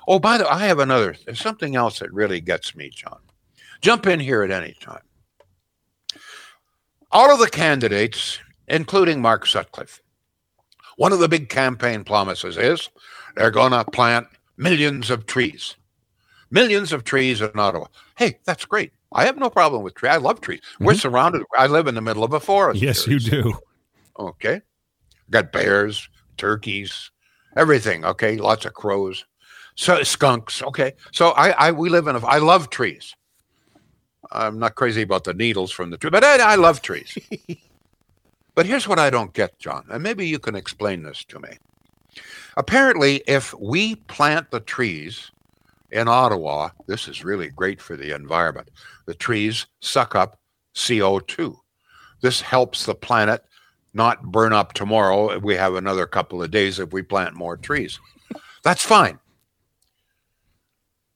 Oh, 0.07 0.17
by 0.17 0.37
the 0.37 0.45
way, 0.45 0.49
I 0.49 0.65
have 0.67 0.79
another. 0.79 1.13
Something 1.33 1.75
else 1.75 1.99
that 1.99 2.13
really 2.13 2.39
gets 2.39 2.73
me, 2.73 2.89
John. 2.89 3.19
Jump 3.81 4.07
in 4.07 4.21
here 4.21 4.43
at 4.43 4.51
any 4.51 4.77
time. 4.79 5.03
All 7.11 7.33
of 7.33 7.39
the 7.39 7.49
candidates, 7.49 8.39
including 8.69 9.21
Mark 9.21 9.45
Sutcliffe, 9.45 10.01
one 10.95 11.11
of 11.11 11.19
the 11.19 11.27
big 11.27 11.49
campaign 11.49 12.05
promises 12.05 12.55
is 12.55 12.89
they're 13.35 13.51
going 13.51 13.73
to 13.73 13.83
plant 13.83 14.27
millions 14.55 15.09
of 15.09 15.25
trees. 15.25 15.75
Millions 16.53 16.93
of 16.93 17.03
trees 17.03 17.41
in 17.41 17.49
Ottawa. 17.57 17.87
Hey, 18.15 18.37
that's 18.45 18.63
great. 18.63 18.93
I 19.11 19.25
have 19.25 19.37
no 19.37 19.49
problem 19.49 19.81
with 19.81 19.95
trees. 19.95 20.11
I 20.11 20.17
love 20.17 20.39
trees. 20.39 20.61
Mm-hmm. 20.75 20.85
We're 20.85 20.93
surrounded. 20.93 21.41
I 21.57 21.65
live 21.65 21.87
in 21.87 21.95
the 21.95 22.01
middle 22.01 22.23
of 22.23 22.31
a 22.31 22.39
forest. 22.39 22.79
Yes, 22.79 23.07
you 23.07 23.19
do. 23.19 23.57
Okay. 24.19 24.61
Got 25.31 25.51
bears, 25.51 26.07
turkeys, 26.37 27.09
everything. 27.57 28.05
Okay. 28.05 28.37
Lots 28.37 28.65
of 28.65 28.75
crows. 28.75 29.25
So 29.73 30.03
skunks. 30.03 30.61
Okay. 30.61 30.93
So 31.11 31.31
I, 31.31 31.49
I 31.49 31.71
we 31.71 31.89
live 31.89 32.05
in 32.05 32.15
a 32.15 32.23
I 32.23 32.37
love 32.37 32.69
trees. 32.69 33.15
I'm 34.31 34.59
not 34.59 34.75
crazy 34.75 35.01
about 35.01 35.23
the 35.23 35.33
needles 35.33 35.71
from 35.71 35.89
the 35.89 35.97
tree, 35.97 36.11
but 36.11 36.23
I, 36.23 36.53
I 36.53 36.55
love 36.55 36.83
trees. 36.83 37.17
but 38.55 38.67
here's 38.67 38.87
what 38.87 38.99
I 38.99 39.09
don't 39.09 39.33
get, 39.33 39.57
John, 39.57 39.85
and 39.89 40.03
maybe 40.03 40.27
you 40.27 40.37
can 40.37 40.55
explain 40.55 41.01
this 41.01 41.25
to 41.25 41.39
me. 41.39 41.57
Apparently, 42.57 43.23
if 43.25 43.55
we 43.55 43.95
plant 43.95 44.51
the 44.51 44.59
trees 44.59 45.31
in 45.93 46.07
Ottawa, 46.07 46.69
this 46.87 47.07
is 47.07 47.23
really 47.23 47.49
great 47.49 47.79
for 47.79 47.95
the 47.95 48.13
environment. 48.15 48.69
The 49.05 49.13
trees 49.13 49.67
suck 49.79 50.15
up 50.15 50.39
CO2. 50.75 51.55
This 52.21 52.41
helps 52.41 52.85
the 52.85 52.95
planet 52.95 53.43
not 53.93 54.23
burn 54.23 54.53
up 54.53 54.73
tomorrow. 54.73 55.37
We 55.37 55.55
have 55.55 55.75
another 55.75 56.07
couple 56.07 56.41
of 56.41 56.51
days 56.51 56.79
if 56.79 56.91
we 56.91 57.03
plant 57.03 57.35
more 57.35 57.57
trees. 57.57 57.99
That's 58.63 58.83
fine. 58.83 59.19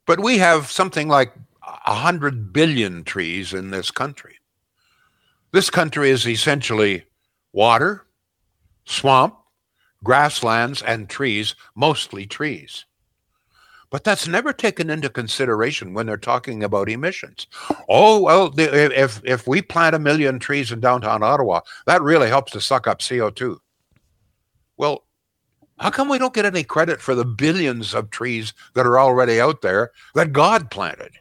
But 0.06 0.20
we 0.20 0.38
have 0.38 0.70
something 0.70 1.08
like 1.08 1.34
100 1.86 2.54
billion 2.54 3.04
trees 3.04 3.54
in 3.54 3.72
this 3.72 3.90
country. 3.90 4.36
This 5.54 5.70
country 5.70 6.12
is 6.12 6.28
essentially 6.28 7.06
water, 7.52 8.06
swamp, 8.86 9.36
grasslands, 10.04 10.84
and 10.84 11.10
trees, 11.10 11.56
mostly 11.76 12.28
trees. 12.28 12.86
But 13.90 14.04
that's 14.04 14.28
never 14.28 14.52
taken 14.52 14.90
into 14.90 15.10
consideration 15.10 15.94
when 15.94 16.06
they're 16.06 16.18
talking 16.18 16.64
about 16.64 16.90
emissions. 16.90 17.48
Oh, 17.88 18.22
well, 18.22 18.54
if, 18.58 19.22
if 19.24 19.48
we 19.48 19.62
plant 19.62 19.96
a 19.96 20.00
million 20.00 20.40
trees 20.40 20.72
in 20.72 20.82
downtown 20.82 21.24
Ottawa, 21.24 21.62
that 21.86 22.02
really 22.02 22.28
helps 22.28 22.52
to 22.52 22.62
suck 22.62 22.86
up 22.86 23.00
CO2. 23.00 23.58
Well, 24.76 25.06
how 25.80 25.90
come 25.90 26.10
we 26.10 26.18
don't 26.18 26.34
get 26.34 26.46
any 26.46 26.64
credit 26.64 27.02
for 27.02 27.16
the 27.16 27.24
billions 27.24 27.94
of 27.94 28.10
trees 28.10 28.54
that 28.74 28.86
are 28.86 29.00
already 29.00 29.40
out 29.40 29.62
there 29.62 29.92
that 30.16 30.34
God 30.34 30.70
planted? 30.70 31.12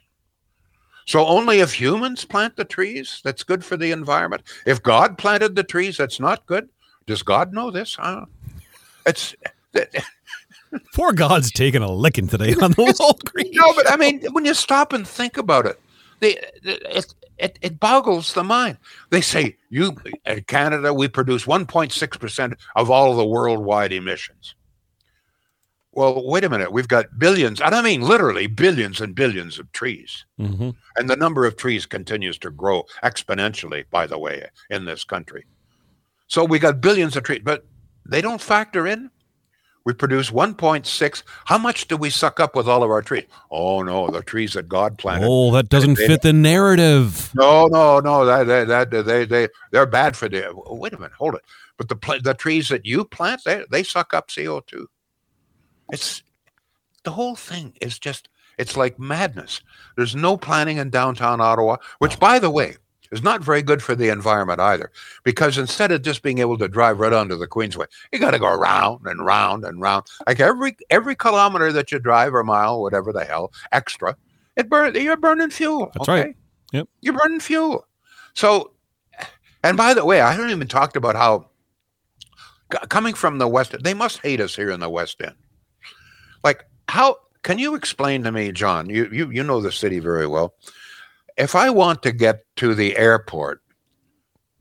So 1.06 1.24
only 1.24 1.60
if 1.60 1.72
humans 1.72 2.24
plant 2.24 2.56
the 2.56 2.64
trees, 2.64 3.20
that's 3.22 3.44
good 3.44 3.64
for 3.64 3.76
the 3.76 3.92
environment. 3.92 4.42
If 4.66 4.82
God 4.82 5.18
planted 5.18 5.54
the 5.54 5.62
trees, 5.62 5.96
that's 5.98 6.18
not 6.18 6.46
good. 6.46 6.68
Does 7.06 7.22
God 7.22 7.52
know 7.52 7.70
this? 7.70 7.94
Huh? 7.94 8.26
It's 9.06 9.36
Poor 10.94 11.12
God's 11.12 11.50
taking 11.52 11.82
a 11.82 11.90
licking 11.90 12.28
today 12.28 12.54
on 12.60 12.72
the 12.72 12.94
whole 12.98 13.18
green. 13.24 13.52
No, 13.52 13.72
but 13.74 13.90
I 13.90 13.96
mean, 13.96 14.22
when 14.32 14.44
you 14.44 14.54
stop 14.54 14.92
and 14.92 15.06
think 15.06 15.36
about 15.36 15.66
it, 15.66 15.80
the, 16.20 16.38
it, 16.62 17.14
it, 17.38 17.58
it 17.60 17.80
boggles 17.80 18.34
the 18.34 18.44
mind. 18.44 18.78
They 19.10 19.20
say, 19.20 19.56
you, 19.68 19.96
in 20.24 20.42
Canada, 20.44 20.94
we 20.94 21.08
produce 21.08 21.44
1.6% 21.44 22.54
of 22.74 22.90
all 22.90 23.16
the 23.16 23.26
worldwide 23.26 23.92
emissions. 23.92 24.54
Well, 25.92 26.26
wait 26.26 26.44
a 26.44 26.50
minute. 26.50 26.72
We've 26.72 26.88
got 26.88 27.18
billions, 27.18 27.58
and 27.58 27.74
I 27.74 27.80
mean 27.80 28.02
literally 28.02 28.46
billions 28.46 29.00
and 29.00 29.14
billions 29.14 29.58
of 29.58 29.72
trees. 29.72 30.26
Mm-hmm. 30.38 30.70
And 30.96 31.08
the 31.08 31.16
number 31.16 31.46
of 31.46 31.56
trees 31.56 31.86
continues 31.86 32.38
to 32.40 32.50
grow 32.50 32.84
exponentially, 33.02 33.84
by 33.90 34.06
the 34.06 34.18
way, 34.18 34.44
in 34.68 34.84
this 34.84 35.04
country. 35.04 35.46
So 36.28 36.44
we 36.44 36.58
got 36.58 36.82
billions 36.82 37.16
of 37.16 37.22
trees, 37.22 37.40
but 37.42 37.64
they 38.04 38.20
don't 38.20 38.42
factor 38.42 38.86
in 38.86 39.10
we 39.86 39.94
produce 39.94 40.32
1.6. 40.32 41.22
How 41.44 41.56
much 41.56 41.86
do 41.86 41.96
we 41.96 42.10
suck 42.10 42.40
up 42.40 42.56
with 42.56 42.68
all 42.68 42.82
of 42.82 42.90
our 42.90 43.02
trees? 43.02 43.24
Oh 43.52 43.84
no, 43.84 44.10
the 44.10 44.20
trees 44.20 44.54
that 44.54 44.68
God 44.68 44.98
planted. 44.98 45.28
Oh, 45.30 45.52
that 45.52 45.68
doesn't 45.68 45.94
they, 45.94 46.08
fit 46.08 46.22
the 46.22 46.32
narrative. 46.32 47.30
No, 47.34 47.68
no, 47.68 48.00
no. 48.00 48.26
That, 48.26 48.66
that, 48.66 48.90
that 48.90 49.06
they 49.06 49.24
they 49.24 49.48
they're 49.70 49.86
bad 49.86 50.16
for 50.16 50.28
the. 50.28 50.52
Wait 50.66 50.92
a 50.92 50.96
minute, 50.96 51.12
hold 51.12 51.36
it. 51.36 51.42
But 51.76 51.88
the 51.88 52.20
the 52.22 52.34
trees 52.34 52.68
that 52.68 52.84
you 52.84 53.04
plant, 53.04 53.44
they 53.44 53.64
they 53.70 53.84
suck 53.84 54.12
up 54.12 54.28
CO 54.34 54.60
two. 54.60 54.90
It's 55.92 56.24
the 57.04 57.12
whole 57.12 57.36
thing 57.36 57.72
is 57.80 58.00
just 58.00 58.28
it's 58.58 58.76
like 58.76 58.98
madness. 58.98 59.60
There's 59.96 60.16
no 60.16 60.36
planning 60.36 60.78
in 60.78 60.90
downtown 60.90 61.40
Ottawa, 61.40 61.76
which, 61.98 62.16
oh. 62.16 62.18
by 62.18 62.40
the 62.40 62.50
way, 62.50 62.76
is 63.12 63.22
not 63.22 63.42
very 63.42 63.62
good 63.62 63.82
for 63.82 63.94
the 63.94 64.08
environment 64.08 64.60
either. 64.60 64.90
Because 65.24 65.58
instead 65.58 65.92
of 65.92 66.02
just 66.02 66.22
being 66.22 66.38
able 66.38 66.58
to 66.58 66.68
drive 66.68 66.98
right 66.98 67.12
onto 67.12 67.36
the 67.36 67.46
Queensway, 67.46 67.86
you 68.12 68.18
got 68.18 68.32
to 68.32 68.38
go 68.38 68.54
round 68.54 69.06
and 69.06 69.24
round 69.24 69.64
and 69.64 69.80
round. 69.80 70.06
Like 70.26 70.40
every 70.40 70.76
every 70.90 71.14
kilometer 71.14 71.72
that 71.72 71.92
you 71.92 71.98
drive 71.98 72.34
or 72.34 72.44
mile, 72.44 72.82
whatever 72.82 73.12
the 73.12 73.24
hell, 73.24 73.52
extra, 73.72 74.16
it 74.56 74.68
burn 74.68 74.94
you're 74.94 75.16
burning 75.16 75.50
fuel. 75.50 75.90
That's 75.94 76.08
okay? 76.08 76.20
right. 76.22 76.36
Yep. 76.72 76.88
You're 77.00 77.14
burning 77.14 77.40
fuel. 77.40 77.86
So, 78.34 78.72
and 79.62 79.76
by 79.76 79.94
the 79.94 80.04
way, 80.04 80.20
I 80.20 80.32
haven't 80.32 80.50
even 80.50 80.68
talked 80.68 80.96
about 80.96 81.14
how 81.14 81.48
coming 82.88 83.14
from 83.14 83.38
the 83.38 83.48
West, 83.48 83.74
they 83.82 83.94
must 83.94 84.18
hate 84.18 84.40
us 84.40 84.56
here 84.56 84.70
in 84.70 84.80
the 84.80 84.90
West 84.90 85.20
End. 85.20 85.34
Like, 86.42 86.64
how 86.88 87.16
can 87.42 87.58
you 87.58 87.74
explain 87.74 88.22
to 88.24 88.32
me, 88.32 88.52
John? 88.52 88.90
You 88.90 89.08
you 89.12 89.30
you 89.30 89.42
know 89.42 89.60
the 89.60 89.72
city 89.72 90.00
very 90.00 90.26
well 90.26 90.54
if 91.36 91.54
I 91.54 91.70
want 91.70 92.02
to 92.02 92.12
get 92.12 92.44
to 92.56 92.74
the 92.74 92.96
airport, 92.96 93.60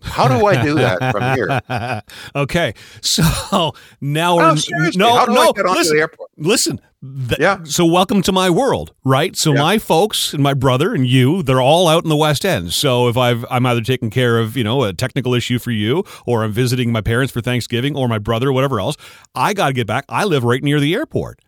how 0.01 0.27
do 0.27 0.45
I 0.45 0.61
do 0.61 0.75
that 0.75 1.11
from 1.11 1.35
here? 1.35 2.01
okay, 2.35 2.73
so 3.01 3.73
now 4.01 4.35
we're 4.37 4.55
no, 4.95 5.25
no. 5.25 5.53
listen, 5.55 6.07
listen. 6.37 6.81
Th- 7.01 7.39
yeah. 7.39 7.63
So 7.63 7.85
welcome 7.85 8.21
to 8.23 8.31
my 8.31 8.49
world, 8.49 8.93
right? 9.03 9.35
So 9.35 9.53
yeah. 9.53 9.61
my 9.61 9.77
folks 9.77 10.33
and 10.33 10.41
my 10.41 10.53
brother 10.53 10.93
and 10.93 11.05
you, 11.05 11.43
they're 11.43 11.61
all 11.61 11.87
out 11.87 12.03
in 12.03 12.09
the 12.09 12.15
West 12.15 12.45
End. 12.45 12.73
So 12.73 13.07
if 13.07 13.17
I've 13.17 13.45
I'm 13.49 13.65
either 13.65 13.81
taking 13.81 14.09
care 14.09 14.39
of 14.39 14.57
you 14.57 14.63
know 14.63 14.83
a 14.83 14.93
technical 14.93 15.33
issue 15.33 15.59
for 15.59 15.71
you, 15.71 16.03
or 16.25 16.43
I'm 16.43 16.51
visiting 16.51 16.91
my 16.91 17.01
parents 17.01 17.31
for 17.31 17.41
Thanksgiving, 17.41 17.95
or 17.95 18.07
my 18.07 18.19
brother, 18.19 18.49
or 18.49 18.53
whatever 18.53 18.79
else, 18.79 18.95
I 19.33 19.53
got 19.53 19.67
to 19.67 19.73
get 19.73 19.87
back. 19.87 20.05
I 20.09 20.23
live 20.23 20.43
right 20.43 20.63
near 20.63 20.79
the 20.79 20.93
airport. 20.93 21.39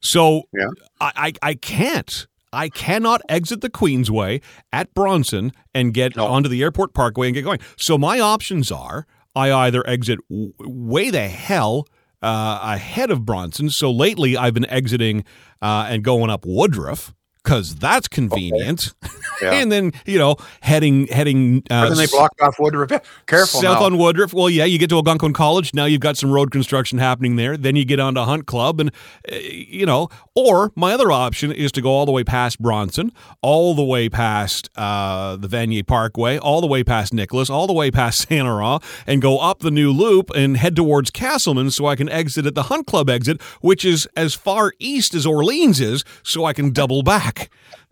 So 0.00 0.42
yeah. 0.52 0.68
I, 1.00 1.12
I, 1.42 1.50
I 1.50 1.54
can't 1.54 2.26
I 2.52 2.68
cannot 2.68 3.22
exit 3.28 3.60
the 3.60 3.70
Queensway 3.70 4.42
at 4.72 4.92
Bronson 4.94 5.52
and 5.74 5.94
get 5.94 6.16
no. 6.16 6.26
onto 6.26 6.48
the 6.48 6.62
airport 6.62 6.94
parkway 6.94 7.28
and 7.28 7.34
get 7.34 7.42
going. 7.42 7.60
So 7.76 7.96
my 7.96 8.20
options 8.20 8.72
are 8.72 9.06
I 9.34 9.52
either 9.52 9.86
exit 9.88 10.18
w- 10.28 10.52
way 10.58 11.10
the 11.10 11.28
hell 11.28 11.86
uh, 12.22 12.58
ahead 12.62 13.10
of 13.10 13.24
Bronson. 13.24 13.70
So 13.70 13.90
lately 13.90 14.36
I've 14.36 14.54
been 14.54 14.68
exiting 14.68 15.24
uh, 15.62 15.86
and 15.88 16.02
going 16.02 16.30
up 16.30 16.42
Woodroffe 16.42 17.12
because 17.42 17.74
that's 17.76 18.08
convenient. 18.08 18.94
Okay. 19.04 19.16
Yeah. 19.40 19.52
and 19.52 19.72
then 19.72 19.92
you 20.04 20.18
know 20.18 20.36
heading 20.60 21.06
heading. 21.06 21.62
Uh, 21.70 21.88
then 21.88 21.96
they 21.96 22.06
blocked 22.06 22.42
off 22.42 22.58
Woodroffe. 22.58 23.02
Careful. 23.26 23.62
South 23.62 23.80
now. 23.80 23.86
on 23.86 23.94
Woodroffe. 23.94 24.34
Well, 24.34 24.50
yeah, 24.50 24.66
you 24.66 24.78
get 24.78 24.90
to 24.90 24.96
Algonquin 24.96 25.32
College. 25.32 25.72
Now 25.72 25.86
you've 25.86 26.02
got 26.02 26.18
some 26.18 26.30
road 26.30 26.50
construction 26.50 26.98
happening 26.98 27.36
there. 27.36 27.56
Then 27.56 27.74
you 27.74 27.86
get 27.86 28.00
on 28.00 28.16
to 28.16 28.24
Hunt 28.24 28.44
Club, 28.44 28.80
and 28.80 28.90
uh, 29.32 29.36
you 29.36 29.86
know. 29.86 30.10
Or 30.34 30.72
my 30.76 30.92
other 30.92 31.10
option 31.10 31.52
is 31.52 31.72
to 31.72 31.80
go 31.80 31.88
all 31.90 32.04
the 32.04 32.12
way 32.12 32.22
past 32.22 32.60
Bronson, 32.60 33.12
all 33.40 33.74
the 33.74 33.84
way 33.84 34.10
past 34.10 34.68
uh, 34.76 35.36
the 35.36 35.48
Vanier 35.48 35.86
Parkway, 35.86 36.36
all 36.36 36.60
the 36.60 36.66
way 36.66 36.84
past 36.84 37.14
Nicholas, 37.14 37.48
all 37.48 37.66
the 37.66 37.72
way 37.72 37.90
past 37.90 38.22
Saint 38.28 38.44
Laurent, 38.46 38.82
and 39.06 39.22
go 39.22 39.38
up 39.38 39.60
the 39.60 39.70
new 39.70 39.90
loop 39.90 40.30
and 40.34 40.58
head 40.58 40.76
towards 40.76 41.10
Casselman, 41.10 41.72
so 41.72 41.86
I 41.86 41.96
can 41.96 42.10
exit 42.10 42.44
at 42.44 42.54
the 42.54 42.64
Hunt 42.64 42.86
Club 42.86 43.08
exit, 43.08 43.40
which 43.62 43.86
is 43.86 44.06
as 44.16 44.34
far 44.34 44.72
east 44.78 45.14
as 45.14 45.24
Orleans 45.24 45.80
is, 45.80 46.04
so 46.22 46.44
I 46.44 46.52
can 46.52 46.72
double 46.72 47.02
back. 47.02 47.29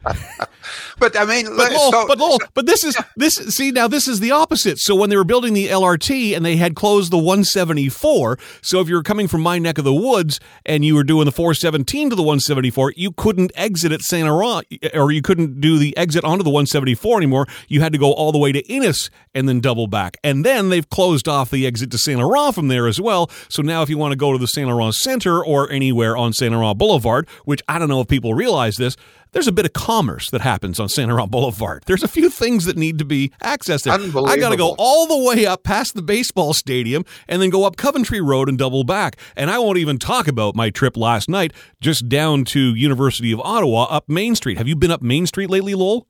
but 0.99 1.19
I 1.19 1.25
mean, 1.25 1.47
but, 1.57 1.73
Lowell, 1.73 1.91
so, 1.91 2.07
but, 2.07 2.19
Lowell, 2.19 2.39
but 2.55 2.67
this 2.67 2.85
is 2.85 2.97
this. 3.17 3.35
See 3.35 3.73
now, 3.73 3.89
this 3.89 4.07
is 4.07 4.21
the 4.21 4.31
opposite. 4.31 4.79
So 4.79 4.95
when 4.95 5.11
they 5.11 5.17
were 5.17 5.25
building 5.25 5.55
the 5.55 5.69
LRT 5.69 6.37
and 6.37 6.45
they 6.45 6.57
had 6.57 6.77
closed 6.77 7.11
the 7.11 7.19
174, 7.19 8.39
so 8.63 8.81
if 8.81 8.89
you 8.89 8.95
were 8.95 9.03
coming 9.03 9.27
from 9.27 9.41
my 9.41 9.59
neck 9.59 9.77
of 9.77 9.85
the 9.85 9.93
woods 9.93 10.39
and 10.65 10.85
you 10.85 10.95
were 10.95 11.03
doing 11.03 11.25
the 11.25 11.33
417 11.33 12.11
to 12.11 12.17
the 12.17 12.23
174, 12.23 12.93
you 12.97 13.11
couldn't 13.11 13.51
exit 13.57 13.91
at 13.91 14.03
Saint 14.03 14.29
Laurent, 14.29 14.67
or 14.95 15.11
you 15.11 15.21
couldn't 15.21 15.61
do 15.61 15.79
the 15.79 15.97
exit 15.97 16.25
onto 16.25 16.45
the 16.45 16.51
174 16.51 17.17
anymore. 17.19 17.47
You 17.67 17.81
had 17.81 17.93
to 17.93 17.99
go 17.99 18.13
all 18.13 18.31
the 18.31 18.39
way 18.39 18.53
to 18.53 18.61
Innes 18.69 19.11
and 19.35 19.49
then 19.49 19.61
double 19.61 19.89
back. 19.89 20.17
And 20.23 20.45
then 20.45 20.69
they've 20.69 20.89
closed 20.89 21.29
off 21.29 21.51
the 21.51 21.67
exit 21.67 21.91
to 21.91 21.99
Saint 21.99 22.21
Laurent 22.21 22.55
from 22.55 22.69
there 22.69 22.87
as 22.87 23.01
well. 23.01 23.31
So 23.49 23.63
now, 23.63 23.83
if 23.83 23.91
you 23.91 23.99
want 23.99 24.13
to 24.13 24.17
go 24.17 24.33
to 24.33 24.39
the 24.39 24.47
Saint 24.47 24.69
Laurent 24.69 24.95
Center 24.95 25.45
or 25.45 25.71
anywhere 25.71 26.17
on 26.17 26.33
Saint 26.33 26.53
Laurent 26.55 26.79
Boulevard, 26.79 27.29
which 27.45 27.63
I 27.69 27.81
don't 27.81 27.89
know 27.89 28.01
if 28.01 28.09
people 28.09 28.35
realize 28.35 28.77
this 28.77 28.97
there's 29.39 29.47
a 29.47 29.53
bit 29.53 29.67
of 29.67 29.73
commerce 29.73 30.31
that 30.31 30.41
happens 30.41 30.81
on 30.81 30.89
Saint 30.89 31.09
Laurent 31.09 31.31
Boulevard. 31.31 31.85
There's 31.87 32.03
a 32.03 32.09
few 32.09 32.29
things 32.29 32.65
that 32.65 32.77
need 32.77 32.99
to 32.99 33.05
be 33.05 33.31
accessed. 33.41 33.89
I 33.89 34.37
got 34.37 34.49
to 34.49 34.57
go 34.57 34.75
all 34.81 35.07
the 35.07 35.17
way 35.17 35.47
up 35.47 35.63
past 35.63 35.95
the 35.95 36.03
baseball 36.03 36.55
stadium 36.55 37.05
and 37.29 37.41
then 37.41 37.49
go 37.49 37.63
up 37.63 37.77
Coventry 37.77 38.21
Road 38.21 38.49
and 38.49 38.59
double 38.59 38.83
back. 38.83 39.17
And 39.37 39.49
I 39.49 39.61
won't 39.61 39.79
even 39.79 39.97
talk 39.97 40.27
about 40.27 40.57
my 40.57 40.71
trip 40.71 40.97
last 40.97 41.29
night 41.29 41.53
just 41.81 42.09
down 42.09 42.47
to 42.47 42.75
University 42.75 43.31
of 43.31 43.39
Ottawa 43.39 43.85
up 43.85 44.09
Main 44.09 44.35
Street. 44.35 44.59
Have 44.59 44.67
you 44.67 44.75
been 44.75 44.91
up 44.91 45.03
Main 45.03 45.25
Street 45.25 45.51
lately, 45.51 45.77
Lowell? 45.77 46.08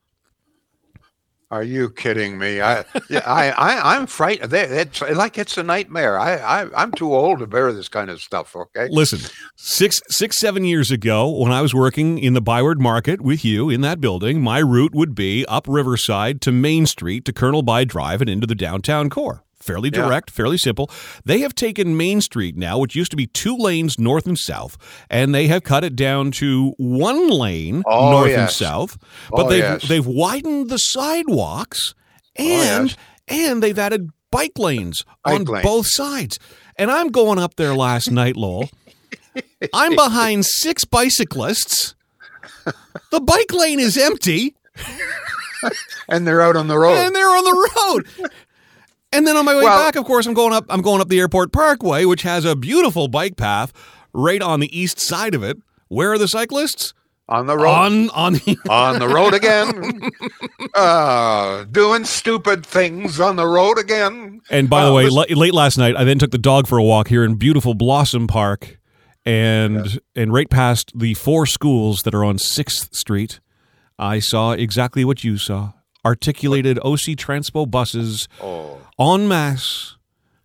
Are 1.51 1.63
you 1.63 1.89
kidding 1.89 2.37
me? 2.37 2.61
I, 2.61 2.81
I, 3.09 3.49
I, 3.49 3.95
I'm 3.95 4.05
frightened. 4.05 4.53
It's 4.53 5.01
like 5.01 5.37
it's 5.39 5.57
a 5.57 5.63
nightmare. 5.63 6.19
I, 6.19 6.35
I, 6.35 6.67
I'm 6.75 6.91
too 6.91 7.13
old 7.13 7.39
to 7.39 7.47
bear 7.47 7.73
this 7.73 7.89
kind 7.89 8.11
of 8.11 8.21
stuff. 8.21 8.55
Okay. 8.55 8.87
Listen, 8.91 9.19
six, 9.55 9.99
six, 10.09 10.37
seven 10.37 10.63
years 10.63 10.91
ago, 10.91 11.27
when 11.27 11.51
I 11.51 11.61
was 11.61 11.73
working 11.73 12.19
in 12.19 12.33
the 12.33 12.41
Byward 12.41 12.79
Market 12.79 13.21
with 13.21 13.43
you 13.43 13.69
in 13.69 13.81
that 13.81 13.99
building, 13.99 14.41
my 14.41 14.59
route 14.59 14.93
would 14.93 15.15
be 15.15 15.43
up 15.47 15.65
Riverside 15.67 16.39
to 16.41 16.51
Main 16.51 16.85
Street 16.85 17.25
to 17.25 17.33
Colonel 17.33 17.63
By 17.63 17.83
Drive 17.83 18.21
and 18.21 18.29
into 18.29 18.45
the 18.45 18.55
downtown 18.55 19.09
core 19.09 19.43
fairly 19.59 19.89
direct, 19.89 20.29
yeah. 20.29 20.35
fairly 20.35 20.57
simple. 20.57 20.89
They 21.25 21.39
have 21.39 21.55
taken 21.55 21.97
Main 21.97 22.21
Street 22.21 22.57
now, 22.57 22.77
which 22.77 22.95
used 22.95 23.11
to 23.11 23.17
be 23.17 23.27
two 23.27 23.55
lanes 23.55 23.99
north 23.99 24.25
and 24.25 24.37
south, 24.37 24.77
and 25.09 25.33
they 25.33 25.47
have 25.47 25.63
cut 25.63 25.83
it 25.83 25.95
down 25.95 26.31
to 26.31 26.73
one 26.77 27.29
lane 27.29 27.83
oh, 27.85 28.11
north 28.11 28.29
yes. 28.29 28.39
and 28.39 28.49
south. 28.49 28.97
Oh, 29.31 29.37
but 29.37 29.45
oh, 29.45 29.49
they've 29.49 29.59
yes. 29.59 29.87
they've 29.87 30.05
widened 30.05 30.69
the 30.69 30.77
sidewalks 30.77 31.93
oh, 32.37 32.43
and 32.43 32.91
oh, 32.91 32.93
yes. 33.29 33.47
and 33.49 33.63
they've 33.63 33.79
added 33.79 34.09
bike 34.31 34.57
lanes 34.57 35.03
bike 35.23 35.35
on 35.35 35.45
lane. 35.45 35.63
both 35.63 35.87
sides. 35.87 36.39
And 36.77 36.89
I'm 36.89 37.09
going 37.09 37.39
up 37.39 37.55
there 37.55 37.75
last 37.75 38.09
night, 38.09 38.37
Lowell. 38.37 38.69
I'm 39.73 39.95
behind 39.95 40.45
six 40.45 40.85
bicyclists. 40.85 41.95
The 43.11 43.19
bike 43.19 43.51
lane 43.51 43.79
is 43.79 43.97
empty. 43.97 44.55
and 46.09 46.25
they're 46.27 46.41
out 46.41 46.55
on 46.55 46.67
the 46.67 46.77
road. 46.77 46.95
And 46.95 47.15
they're 47.15 47.27
on 47.27 47.43
the 47.43 47.69
road. 47.75 48.31
And 49.11 49.25
then 49.25 49.35
on 49.35 49.45
my 49.45 49.55
way 49.55 49.63
well, 49.63 49.85
back, 49.85 49.95
of 49.95 50.05
course, 50.05 50.27
I'm 50.27 50.33
going 50.33 50.53
up. 50.53 50.65
I'm 50.69 50.81
going 50.81 51.01
up 51.01 51.09
the 51.09 51.19
airport 51.19 51.51
parkway, 51.51 52.05
which 52.05 52.21
has 52.21 52.45
a 52.45 52.55
beautiful 52.55 53.07
bike 53.07 53.37
path 53.37 53.73
right 54.13 54.41
on 54.41 54.59
the 54.59 54.77
east 54.77 54.99
side 54.99 55.33
of 55.33 55.43
it. 55.43 55.57
Where 55.87 56.11
are 56.13 56.17
the 56.17 56.27
cyclists? 56.27 56.93
On 57.27 57.47
the 57.47 57.57
road. 57.57 57.71
On 57.71 58.09
on 58.11 58.33
the, 58.33 58.57
on 58.69 58.99
the 58.99 59.07
road 59.07 59.33
again. 59.33 60.11
uh, 60.75 61.63
doing 61.65 62.05
stupid 62.05 62.65
things 62.65 63.19
on 63.19 63.35
the 63.35 63.47
road 63.47 63.79
again. 63.79 64.41
And 64.49 64.69
by 64.69 64.83
uh, 64.83 64.89
the 64.89 64.93
way, 64.93 65.05
was, 65.05 65.29
late 65.31 65.53
last 65.53 65.77
night, 65.77 65.95
I 65.95 66.03
then 66.03 66.19
took 66.19 66.31
the 66.31 66.37
dog 66.37 66.67
for 66.67 66.77
a 66.77 66.83
walk 66.83 67.07
here 67.07 67.23
in 67.23 67.35
beautiful 67.35 67.73
Blossom 67.73 68.27
Park, 68.27 68.79
and 69.25 69.87
yeah. 69.87 69.99
and 70.15 70.31
right 70.31 70.49
past 70.49 70.91
the 70.95 71.15
four 71.15 71.47
schools 71.47 72.03
that 72.03 72.13
are 72.13 72.23
on 72.23 72.37
Sixth 72.37 72.93
Street, 72.95 73.39
I 73.97 74.19
saw 74.19 74.51
exactly 74.51 75.03
what 75.03 75.23
you 75.23 75.37
saw 75.37 75.73
articulated 76.05 76.79
OC 76.79 77.15
Transpo 77.17 77.69
buses 77.69 78.27
oh. 78.41 78.79
en 78.99 79.27
masse 79.27 79.97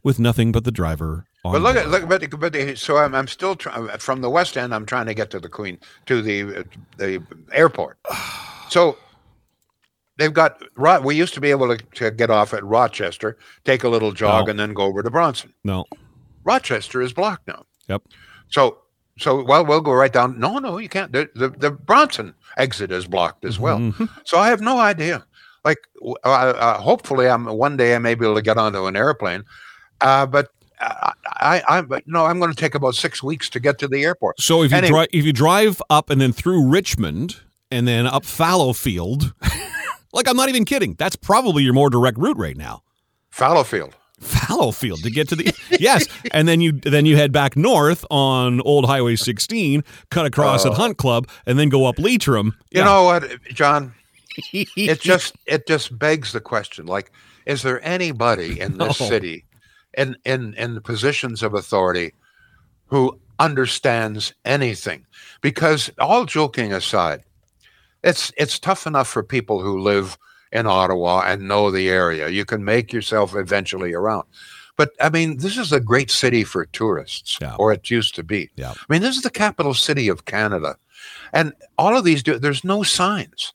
with 0.02 0.18
nothing 0.18 0.52
but 0.52 0.64
the 0.64 0.72
driver. 0.72 1.26
but 1.42 1.60
look 1.60 1.76
at 1.76 1.88
look, 1.88 2.08
but, 2.08 2.30
but 2.38 2.78
so 2.78 2.96
I'm, 2.96 3.14
I'm 3.14 3.26
still 3.26 3.56
try, 3.56 3.96
from 3.98 4.20
the 4.20 4.30
west 4.30 4.56
end. 4.56 4.74
I'm 4.74 4.86
trying 4.86 5.06
to 5.06 5.14
get 5.14 5.30
to 5.30 5.40
the 5.40 5.48
Queen 5.48 5.78
to 6.06 6.22
the 6.22 6.64
the 6.96 7.22
airport. 7.52 7.98
so 8.68 8.96
they've 10.18 10.32
got 10.32 10.62
we 11.04 11.16
used 11.16 11.34
to 11.34 11.40
be 11.40 11.50
able 11.50 11.76
to, 11.76 11.84
to, 11.94 12.10
get 12.10 12.30
off 12.30 12.54
at 12.54 12.64
Rochester, 12.64 13.36
take 13.64 13.84
a 13.84 13.88
little 13.88 14.12
jog, 14.12 14.46
no. 14.46 14.50
and 14.50 14.60
then 14.60 14.74
go 14.74 14.84
over 14.84 15.02
to 15.02 15.10
Bronson. 15.10 15.52
No, 15.64 15.84
Rochester 16.44 17.02
is 17.02 17.12
blocked 17.12 17.48
now. 17.48 17.64
Yep. 17.88 18.02
So 18.48 18.78
so 19.18 19.42
well 19.42 19.64
we'll 19.64 19.80
go 19.80 19.92
right 19.92 20.12
down. 20.12 20.38
No, 20.38 20.58
no, 20.58 20.78
you 20.78 20.88
can't. 20.88 21.12
The 21.12 21.30
the, 21.34 21.48
the 21.48 21.70
Bronson 21.70 22.34
exit 22.56 22.90
is 22.90 23.06
blocked 23.06 23.44
as 23.44 23.58
well. 23.58 23.78
Mm-hmm. 23.78 24.04
So 24.24 24.38
I 24.38 24.48
have 24.48 24.60
no 24.60 24.78
idea 24.78 25.24
like 25.64 25.78
uh, 26.02 26.28
uh, 26.28 26.80
hopefully 26.80 27.28
I'm 27.28 27.46
one 27.46 27.76
day 27.76 27.94
I 27.94 27.98
may 27.98 28.14
be 28.14 28.24
able 28.24 28.36
to 28.36 28.42
get 28.42 28.58
onto 28.58 28.86
an 28.86 28.96
airplane, 28.96 29.44
uh, 30.00 30.26
but 30.26 30.50
uh, 30.80 31.12
I, 31.26 31.62
I, 31.68 31.80
but 31.82 32.04
no, 32.06 32.26
I'm 32.26 32.38
going 32.38 32.50
to 32.50 32.56
take 32.56 32.74
about 32.74 32.94
six 32.94 33.22
weeks 33.22 33.48
to 33.50 33.60
get 33.60 33.78
to 33.78 33.88
the 33.88 34.04
airport. 34.04 34.40
So 34.40 34.62
if 34.62 34.70
you 34.70 34.78
anyway, 34.78 34.90
drive, 34.90 35.08
if 35.12 35.24
you 35.24 35.32
drive 35.32 35.82
up 35.90 36.10
and 36.10 36.20
then 36.20 36.32
through 36.32 36.68
Richmond 36.68 37.40
and 37.70 37.88
then 37.88 38.06
up 38.06 38.24
Fallowfield, 38.24 39.34
like 40.12 40.28
I'm 40.28 40.36
not 40.36 40.48
even 40.48 40.64
kidding, 40.64 40.94
that's 40.98 41.16
probably 41.16 41.62
your 41.62 41.74
more 41.74 41.90
direct 41.90 42.18
route 42.18 42.38
right 42.38 42.56
now. 42.56 42.82
Fallowfield. 43.30 43.94
Fallowfield 44.20 45.02
to 45.02 45.10
get 45.10 45.28
to 45.28 45.36
the 45.36 45.52
yes, 45.80 46.06
and 46.32 46.46
then 46.46 46.60
you 46.60 46.72
then 46.72 47.04
you 47.04 47.16
head 47.16 47.32
back 47.32 47.56
north 47.56 48.04
on 48.10 48.60
Old 48.62 48.86
Highway 48.86 49.16
16, 49.16 49.82
cut 50.10 50.24
across 50.24 50.64
uh, 50.64 50.70
at 50.70 50.76
Hunt 50.76 50.98
Club, 50.98 51.28
and 51.46 51.58
then 51.58 51.68
go 51.68 51.84
up 51.86 51.98
Leitrim. 51.98 52.54
You 52.70 52.80
yeah. 52.80 52.84
know 52.84 53.04
what, 53.04 53.24
John? 53.52 53.92
It 54.52 55.00
just 55.00 55.36
it 55.46 55.66
just 55.66 55.98
begs 55.98 56.32
the 56.32 56.40
question 56.40 56.86
like 56.86 57.12
is 57.46 57.62
there 57.62 57.84
anybody 57.86 58.60
in 58.60 58.72
this 58.78 59.00
no. 59.00 59.06
city 59.06 59.44
in 59.96 60.16
in 60.24 60.54
in 60.54 60.80
positions 60.82 61.42
of 61.42 61.54
authority 61.54 62.12
who 62.86 63.18
understands 63.38 64.32
anything 64.44 65.04
because 65.40 65.90
all 65.98 66.24
joking 66.24 66.72
aside 66.72 67.22
it's 68.02 68.32
it's 68.36 68.58
tough 68.58 68.86
enough 68.86 69.08
for 69.08 69.22
people 69.22 69.60
who 69.60 69.78
live 69.80 70.16
in 70.52 70.66
Ottawa 70.66 71.22
and 71.26 71.48
know 71.48 71.70
the 71.70 71.88
area 71.88 72.28
you 72.28 72.44
can 72.44 72.64
make 72.64 72.92
yourself 72.92 73.34
eventually 73.34 73.92
around 73.92 74.24
but 74.76 74.90
I 75.00 75.08
mean, 75.08 75.38
this 75.38 75.56
is 75.56 75.72
a 75.72 75.80
great 75.80 76.10
city 76.10 76.42
for 76.42 76.66
tourists, 76.66 77.38
yeah. 77.40 77.54
or 77.58 77.72
it 77.72 77.90
used 77.90 78.14
to 78.16 78.22
be. 78.22 78.50
Yeah. 78.56 78.72
I 78.72 78.92
mean, 78.92 79.02
this 79.02 79.16
is 79.16 79.22
the 79.22 79.30
capital 79.30 79.74
city 79.74 80.08
of 80.08 80.24
Canada, 80.24 80.76
and 81.32 81.52
all 81.78 81.96
of 81.96 82.04
these 82.04 82.22
do. 82.22 82.38
There's 82.38 82.64
no 82.64 82.82
signs. 82.82 83.52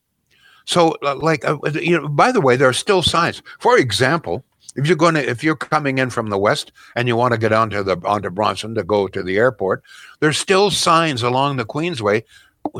So, 0.70 0.96
uh, 1.02 1.16
like, 1.16 1.44
uh, 1.46 1.58
you 1.82 2.00
know, 2.00 2.08
by 2.08 2.32
the 2.32 2.42
way, 2.42 2.56
there 2.56 2.70
are 2.70 2.74
still 2.74 3.02
signs. 3.02 3.42
For 3.58 3.80
example, 3.80 4.46
if 4.76 4.86
you're 4.86 4.96
going 4.96 5.16
to, 5.16 5.28
if 5.28 5.44
you're 5.44 5.56
coming 5.56 5.98
in 5.98 6.12
from 6.12 6.30
the 6.30 6.38
west 6.38 6.72
and 6.96 7.08
you 7.08 7.16
want 7.16 7.32
to 7.32 7.40
get 7.40 7.52
onto 7.52 7.82
the 7.82 7.98
onto 8.06 8.30
Bronson 8.30 8.76
to 8.76 8.84
go 8.84 9.08
to 9.08 9.24
the 9.24 9.38
airport, 9.38 9.82
there's 10.20 10.38
still 10.38 10.70
signs 10.70 11.24
along 11.24 11.58
the 11.58 11.66
Queensway 11.66 12.24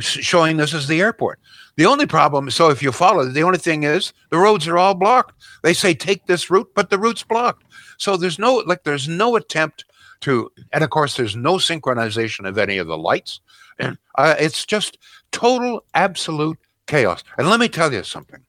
showing 0.02 0.58
this 0.58 0.72
is 0.72 0.88
the 0.88 1.02
airport. 1.02 1.40
The 1.78 1.88
only 1.88 2.06
problem, 2.06 2.52
so 2.52 2.70
if 2.70 2.84
you 2.84 2.92
follow, 2.92 3.26
the 3.26 3.42
only 3.42 3.58
thing 3.58 3.82
is 3.82 4.14
the 4.30 4.38
roads 4.38 4.68
are 4.68 4.78
all 4.78 4.94
blocked. 4.94 5.34
They 5.64 5.74
say 5.74 5.96
take 5.96 6.28
this 6.28 6.52
route, 6.52 6.70
but 6.76 6.92
the 6.92 7.00
route's 7.00 7.24
blocked. 7.24 7.64
So 7.98 8.18
there's 8.18 8.38
no 8.38 8.58
like 8.68 8.84
there's 8.84 9.08
no 9.08 9.36
attempt 9.36 9.86
to, 10.22 10.52
and 10.74 10.84
of 10.84 10.92
course 10.92 11.18
there's 11.18 11.36
no 11.36 11.56
synchronization 11.56 12.48
of 12.48 12.60
any 12.60 12.78
of 12.78 12.86
the 12.86 13.00
lights, 13.00 13.40
and 13.80 13.98
uh, 14.16 14.36
it's 14.38 14.64
just 14.64 15.00
total 15.32 15.84
absolute 15.96 16.60
chaos. 16.90 17.24
And 17.38 17.48
let 17.48 17.60
me 17.60 17.70
tell 17.70 17.94
you 17.94 18.04
something. 18.04 18.42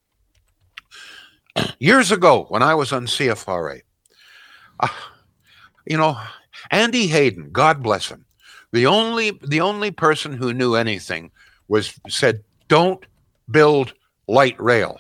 Years 1.78 2.10
ago, 2.10 2.46
when 2.48 2.62
I 2.62 2.74
was 2.74 2.92
on 2.92 3.06
CFRA, 3.06 3.82
uh, 4.80 4.88
you 5.86 5.96
know, 5.96 6.16
Andy 6.70 7.06
Hayden, 7.06 7.50
God 7.52 7.82
bless 7.82 8.08
him, 8.08 8.24
the 8.72 8.86
only 8.86 9.38
the 9.46 9.60
only 9.60 9.90
person 9.90 10.32
who 10.32 10.54
knew 10.54 10.74
anything 10.74 11.30
was 11.68 11.92
said, 12.08 12.42
"Don't 12.68 13.04
build 13.50 13.94
light 14.26 14.60
rail." 14.60 14.98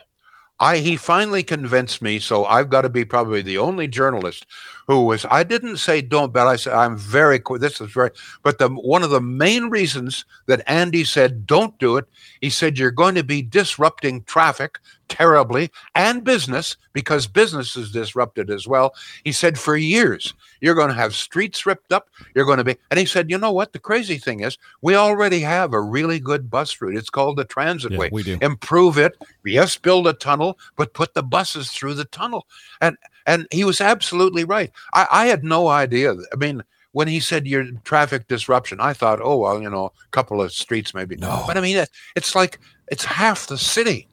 I 0.58 0.78
he 0.78 0.96
finally 0.96 1.42
convinced 1.42 2.02
me, 2.02 2.18
so 2.18 2.44
I've 2.44 2.68
got 2.68 2.82
to 2.82 2.90
be 2.90 3.04
probably 3.04 3.42
the 3.42 3.58
only 3.58 3.88
journalist 3.88 4.46
who 4.90 5.04
was. 5.04 5.24
I 5.30 5.44
didn't 5.44 5.76
say 5.76 6.02
don't, 6.02 6.32
but 6.32 6.48
I 6.48 6.56
said 6.56 6.72
I'm 6.72 6.96
very. 6.96 7.40
This 7.58 7.80
is 7.80 7.92
very. 7.92 8.10
But 8.42 8.58
the 8.58 8.68
one 8.68 9.04
of 9.04 9.10
the 9.10 9.20
main 9.20 9.70
reasons 9.70 10.24
that 10.46 10.64
Andy 10.66 11.04
said 11.04 11.46
don't 11.46 11.78
do 11.78 11.96
it, 11.96 12.06
he 12.40 12.50
said 12.50 12.76
you're 12.76 12.90
going 12.90 13.14
to 13.14 13.22
be 13.22 13.40
disrupting 13.40 14.24
traffic 14.24 14.80
terribly 15.10 15.70
and 15.94 16.24
business 16.24 16.76
because 16.92 17.26
business 17.26 17.76
is 17.76 17.92
disrupted 17.92 18.50
as 18.50 18.66
well. 18.66 18.94
He 19.24 19.32
said, 19.32 19.58
for 19.58 19.76
years, 19.76 20.32
you're 20.60 20.74
going 20.74 20.88
to 20.88 20.94
have 20.94 21.14
streets 21.14 21.66
ripped 21.66 21.92
up. 21.92 22.08
You're 22.34 22.46
going 22.46 22.58
to 22.58 22.64
be, 22.64 22.76
and 22.90 22.98
he 22.98 23.04
said, 23.04 23.28
you 23.28 23.36
know 23.36 23.52
what? 23.52 23.72
The 23.72 23.78
crazy 23.78 24.16
thing 24.16 24.40
is, 24.40 24.56
we 24.80 24.94
already 24.94 25.40
have 25.40 25.74
a 25.74 25.80
really 25.80 26.20
good 26.20 26.48
bus 26.48 26.80
route. 26.80 26.96
It's 26.96 27.10
called 27.10 27.36
the 27.36 27.44
Transitway. 27.44 28.04
Yeah, 28.04 28.08
we 28.12 28.22
do. 28.22 28.38
Improve 28.40 28.98
it. 28.98 29.16
Yes, 29.44 29.76
build 29.76 30.06
a 30.06 30.12
tunnel, 30.14 30.58
but 30.76 30.94
put 30.94 31.14
the 31.14 31.22
buses 31.22 31.70
through 31.70 31.94
the 31.94 32.06
tunnel. 32.06 32.46
And 32.80 32.96
and 33.26 33.46
he 33.50 33.64
was 33.64 33.80
absolutely 33.80 34.44
right. 34.44 34.72
I, 34.92 35.06
I 35.10 35.26
had 35.26 35.44
no 35.44 35.68
idea. 35.68 36.14
I 36.32 36.36
mean, 36.36 36.62
when 36.92 37.08
he 37.08 37.20
said 37.20 37.46
your 37.46 37.64
traffic 37.84 38.28
disruption, 38.28 38.80
I 38.80 38.92
thought, 38.92 39.20
oh 39.22 39.38
well, 39.38 39.62
you 39.62 39.70
know, 39.70 39.86
a 39.86 40.10
couple 40.10 40.42
of 40.42 40.52
streets 40.52 40.94
maybe. 40.94 41.16
No, 41.16 41.44
but 41.46 41.56
I 41.56 41.60
mean, 41.60 41.84
it's 42.16 42.34
like 42.34 42.58
it's 42.88 43.04
half 43.04 43.46
the 43.46 43.58
city. 43.58 44.08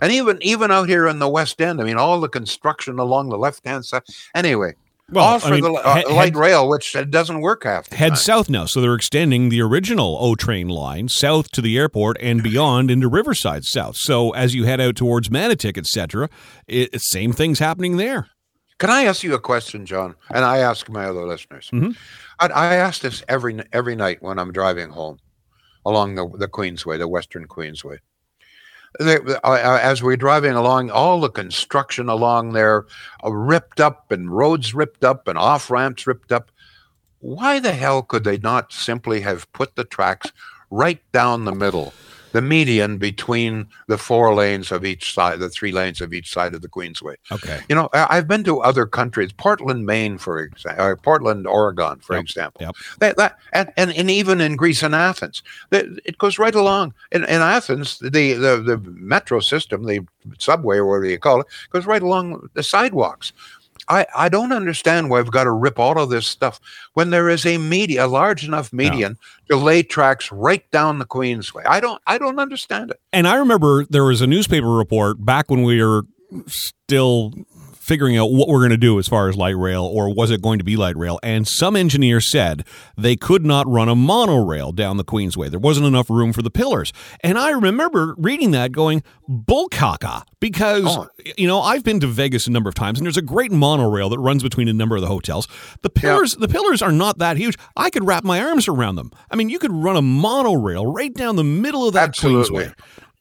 And 0.00 0.12
even 0.12 0.38
even 0.42 0.70
out 0.70 0.88
here 0.88 1.06
in 1.06 1.18
the 1.18 1.28
West 1.28 1.60
End, 1.60 1.80
I 1.80 1.84
mean, 1.84 1.96
all 1.96 2.20
the 2.20 2.28
construction 2.28 2.98
along 2.98 3.28
the 3.28 3.38
left 3.38 3.64
hand 3.64 3.84
side. 3.84 4.02
Anyway, 4.34 4.74
well, 5.12 5.24
all 5.24 5.38
for 5.38 5.48
I 5.48 5.50
mean, 5.52 5.64
the 5.64 5.72
uh, 5.72 5.94
head, 5.94 6.08
light 6.08 6.34
rail, 6.34 6.68
which 6.68 6.96
doesn't 7.10 7.40
work 7.40 7.64
half. 7.64 7.88
head 7.92 8.10
time. 8.10 8.16
south 8.16 8.50
now, 8.50 8.64
so 8.64 8.80
they're 8.80 8.94
extending 8.94 9.48
the 9.48 9.60
original 9.60 10.16
O 10.20 10.34
train 10.34 10.68
line 10.68 11.08
south 11.08 11.50
to 11.52 11.60
the 11.60 11.76
airport 11.76 12.16
and 12.20 12.42
beyond 12.42 12.90
into 12.90 13.08
Riverside 13.08 13.64
South. 13.64 13.96
So 13.96 14.30
as 14.30 14.54
you 14.54 14.64
head 14.64 14.80
out 14.80 14.96
towards 14.96 15.28
Manotick, 15.28 15.76
etc., 15.76 16.30
it, 16.66 17.00
same 17.00 17.32
things 17.32 17.58
happening 17.58 17.96
there. 17.96 18.28
Can 18.78 18.90
I 18.90 19.04
ask 19.04 19.22
you 19.22 19.34
a 19.34 19.40
question, 19.40 19.86
John? 19.86 20.14
And 20.30 20.44
I 20.44 20.58
ask 20.58 20.88
my 20.88 21.04
other 21.04 21.26
listeners. 21.26 21.70
Mm-hmm. 21.72 21.92
I, 22.40 22.46
I 22.48 22.74
ask 22.76 23.00
this 23.02 23.22
every 23.28 23.60
every 23.72 23.94
night 23.94 24.22
when 24.22 24.38
I'm 24.38 24.52
driving 24.52 24.90
home 24.90 25.18
along 25.86 26.14
the 26.16 26.28
the 26.36 26.48
Queensway, 26.48 26.98
the 26.98 27.08
Western 27.08 27.46
Queensway. 27.46 27.98
they, 28.98 29.18
uh, 29.44 29.78
as 29.82 30.02
we're 30.02 30.16
driving 30.16 30.52
along, 30.52 30.90
all 30.90 31.20
the 31.20 31.30
construction 31.30 32.08
along 32.08 32.52
there 32.52 32.86
uh, 33.24 33.32
ripped 33.32 33.80
up 33.80 34.10
and 34.10 34.30
roads 34.30 34.74
ripped 34.74 35.04
up 35.04 35.28
and 35.28 35.38
off 35.38 35.70
ramps 35.70 36.06
ripped 36.06 36.32
up. 36.32 36.50
Why 37.20 37.60
the 37.60 37.72
hell 37.72 38.02
could 38.02 38.24
they 38.24 38.38
not 38.38 38.72
simply 38.72 39.20
have 39.20 39.50
put 39.52 39.76
the 39.76 39.84
tracks 39.84 40.32
right 40.70 41.00
down 41.12 41.44
the 41.44 41.54
middle? 41.54 41.94
The 42.32 42.42
median 42.42 42.98
between 42.98 43.66
the 43.86 43.98
four 43.98 44.34
lanes 44.34 44.72
of 44.72 44.84
each 44.84 45.14
side, 45.14 45.38
the 45.38 45.48
three 45.48 45.72
lanes 45.72 46.00
of 46.00 46.12
each 46.12 46.32
side 46.32 46.54
of 46.54 46.62
the 46.62 46.68
Queensway. 46.68 47.16
Okay. 47.30 47.60
You 47.68 47.74
know, 47.74 47.88
I've 47.92 48.26
been 48.26 48.44
to 48.44 48.60
other 48.60 48.86
countries, 48.86 49.32
Portland, 49.32 49.86
Maine, 49.86 50.18
for 50.18 50.40
example, 50.40 50.84
or 50.84 50.96
Portland, 50.96 51.46
Oregon, 51.46 52.00
for 52.00 52.14
yep. 52.14 52.22
example. 52.22 52.62
Yep. 52.62 52.76
That, 52.98 53.16
that, 53.16 53.38
and, 53.52 53.72
and, 53.76 53.92
and 53.92 54.10
even 54.10 54.40
in 54.40 54.56
Greece 54.56 54.82
and 54.82 54.94
Athens, 54.94 55.42
it 55.70 56.18
goes 56.18 56.38
right 56.38 56.54
along. 56.54 56.94
In, 57.12 57.22
in 57.24 57.40
Athens, 57.40 57.98
the, 57.98 58.08
the, 58.08 58.62
the 58.64 58.80
metro 58.92 59.40
system, 59.40 59.84
the 59.84 60.00
subway, 60.38 60.78
or 60.78 60.86
whatever 60.86 61.06
you 61.06 61.18
call 61.18 61.40
it, 61.40 61.46
goes 61.70 61.86
right 61.86 62.02
along 62.02 62.48
the 62.54 62.62
sidewalks. 62.62 63.32
I, 63.88 64.06
I 64.16 64.28
don't 64.28 64.52
understand 64.52 65.10
why 65.10 65.20
we've 65.20 65.30
got 65.30 65.44
to 65.44 65.50
rip 65.50 65.78
all 65.78 65.98
of 65.98 66.10
this 66.10 66.26
stuff 66.26 66.60
when 66.94 67.10
there 67.10 67.28
is 67.28 67.44
a 67.44 67.58
media, 67.58 68.06
a 68.06 68.08
large 68.08 68.44
enough 68.44 68.72
median 68.72 69.18
to 69.50 69.56
lay 69.56 69.82
tracks 69.82 70.30
right 70.30 70.68
down 70.70 70.98
the 70.98 71.06
Queensway. 71.06 71.62
I 71.66 71.80
don't 71.80 72.00
I 72.06 72.18
don't 72.18 72.38
understand 72.38 72.90
it. 72.90 73.00
And 73.12 73.26
I 73.26 73.36
remember 73.36 73.84
there 73.86 74.04
was 74.04 74.20
a 74.20 74.26
newspaper 74.26 74.70
report 74.70 75.24
back 75.24 75.50
when 75.50 75.62
we 75.62 75.82
were 75.82 76.02
still 76.46 77.32
figuring 77.82 78.16
out 78.16 78.30
what 78.30 78.46
we're 78.46 78.60
going 78.60 78.70
to 78.70 78.76
do 78.76 79.00
as 79.00 79.08
far 79.08 79.28
as 79.28 79.36
light 79.36 79.56
rail, 79.56 79.84
or 79.84 80.14
was 80.14 80.30
it 80.30 80.40
going 80.40 80.58
to 80.58 80.64
be 80.64 80.76
light 80.76 80.96
rail? 80.96 81.18
And 81.20 81.48
some 81.48 81.74
engineer 81.74 82.20
said 82.20 82.64
they 82.96 83.16
could 83.16 83.44
not 83.44 83.66
run 83.66 83.88
a 83.88 83.96
monorail 83.96 84.70
down 84.70 84.98
the 84.98 85.04
Queensway. 85.04 85.50
There 85.50 85.58
wasn't 85.58 85.88
enough 85.88 86.08
room 86.08 86.32
for 86.32 86.42
the 86.42 86.50
pillars. 86.50 86.92
And 87.24 87.36
I 87.36 87.50
remember 87.50 88.14
reading 88.18 88.52
that 88.52 88.70
going, 88.70 89.02
bullcaca, 89.28 90.22
because, 90.38 90.84
oh. 90.86 91.08
you 91.36 91.48
know, 91.48 91.60
I've 91.60 91.82
been 91.82 91.98
to 92.00 92.06
Vegas 92.06 92.46
a 92.46 92.52
number 92.52 92.68
of 92.68 92.76
times 92.76 93.00
and 93.00 93.06
there's 93.06 93.16
a 93.16 93.22
great 93.22 93.50
monorail 93.50 94.08
that 94.10 94.18
runs 94.20 94.44
between 94.44 94.68
a 94.68 94.72
number 94.72 94.94
of 94.94 95.02
the 95.02 95.08
hotels. 95.08 95.48
The 95.82 95.90
pillars, 95.90 96.36
the 96.36 96.48
pillars 96.48 96.82
are 96.82 96.92
not 96.92 97.18
that 97.18 97.36
huge. 97.36 97.58
I 97.76 97.90
could 97.90 98.06
wrap 98.06 98.22
my 98.22 98.40
arms 98.40 98.68
around 98.68 98.94
them. 98.94 99.10
I 99.28 99.34
mean, 99.34 99.48
you 99.48 99.58
could 99.58 99.72
run 99.72 99.96
a 99.96 100.02
monorail 100.02 100.86
right 100.86 101.12
down 101.12 101.34
the 101.34 101.42
middle 101.42 101.88
of 101.88 101.94
that 101.94 102.10
Absolutely. 102.10 102.66
Queensway 102.66 102.74